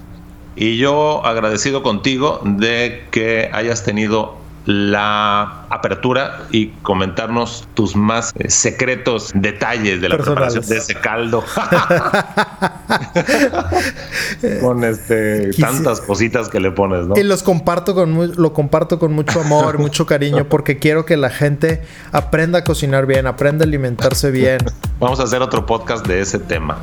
Y 0.55 0.77
yo 0.77 1.25
agradecido 1.25 1.83
contigo 1.83 2.39
de 2.43 3.03
que 3.11 3.49
hayas 3.51 3.83
tenido 3.83 4.44
la 4.65 5.65
apertura 5.69 6.47
y 6.51 6.67
comentarnos 6.81 7.67
tus 7.73 7.95
más 7.95 8.33
eh, 8.37 8.49
secretos 8.49 9.31
detalles 9.35 10.01
de 10.01 10.09
la 10.09 10.17
preparación 10.17 10.65
de 10.65 10.77
ese 10.77 10.95
caldo. 10.95 11.43
con 14.61 14.83
este 14.83 15.51
tantas 15.53 16.01
cositas 16.01 16.49
que 16.49 16.59
le 16.59 16.71
pones, 16.71 17.07
¿no? 17.07 17.17
Y 17.17 17.23
los 17.23 17.43
comparto 17.43 17.95
con 17.95 18.33
lo 18.35 18.53
comparto 18.53 18.99
con 18.99 19.13
mucho 19.13 19.41
amor, 19.41 19.77
mucho 19.79 20.05
cariño 20.05 20.47
porque 20.49 20.79
quiero 20.79 21.05
que 21.05 21.17
la 21.17 21.29
gente 21.29 21.81
aprenda 22.11 22.59
a 22.59 22.63
cocinar 22.63 23.05
bien, 23.05 23.27
aprenda 23.27 23.63
a 23.65 23.67
alimentarse 23.67 24.31
bien. 24.31 24.59
Vamos 24.99 25.19
a 25.19 25.23
hacer 25.23 25.41
otro 25.41 25.65
podcast 25.65 26.05
de 26.05 26.21
ese 26.21 26.39
tema. 26.39 26.77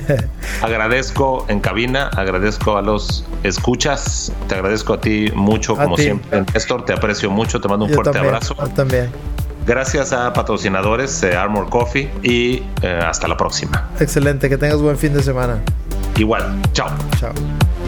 agradezco 0.62 1.46
en 1.48 1.60
cabina, 1.60 2.08
agradezco 2.08 2.76
a 2.76 2.82
los 2.82 3.24
escuchas, 3.42 4.32
te 4.48 4.54
agradezco 4.54 4.94
a 4.94 5.00
ti 5.00 5.30
mucho 5.34 5.76
como 5.76 5.96
siempre, 5.96 6.44
Néstor, 6.52 6.84
te 6.84 6.92
aprecio 6.92 7.30
mucho, 7.30 7.60
te 7.60 7.68
mando 7.68 7.86
un 7.86 7.92
fuerte 7.92 8.18
abrazo. 8.18 8.54
también. 8.74 9.10
Gracias 9.66 10.12
a 10.12 10.32
patrocinadores 10.32 11.22
eh, 11.22 11.36
Armor 11.36 11.70
Coffee 11.70 12.10
y 12.22 12.62
eh, 12.82 13.00
hasta 13.04 13.28
la 13.28 13.36
próxima. 13.36 13.90
Excelente, 13.98 14.48
que 14.48 14.58
tengas 14.58 14.80
buen 14.80 14.98
fin 14.98 15.14
de 15.14 15.22
semana. 15.22 15.60
Igual, 16.16 16.60
chao. 16.72 16.90
Chao. 17.18 17.32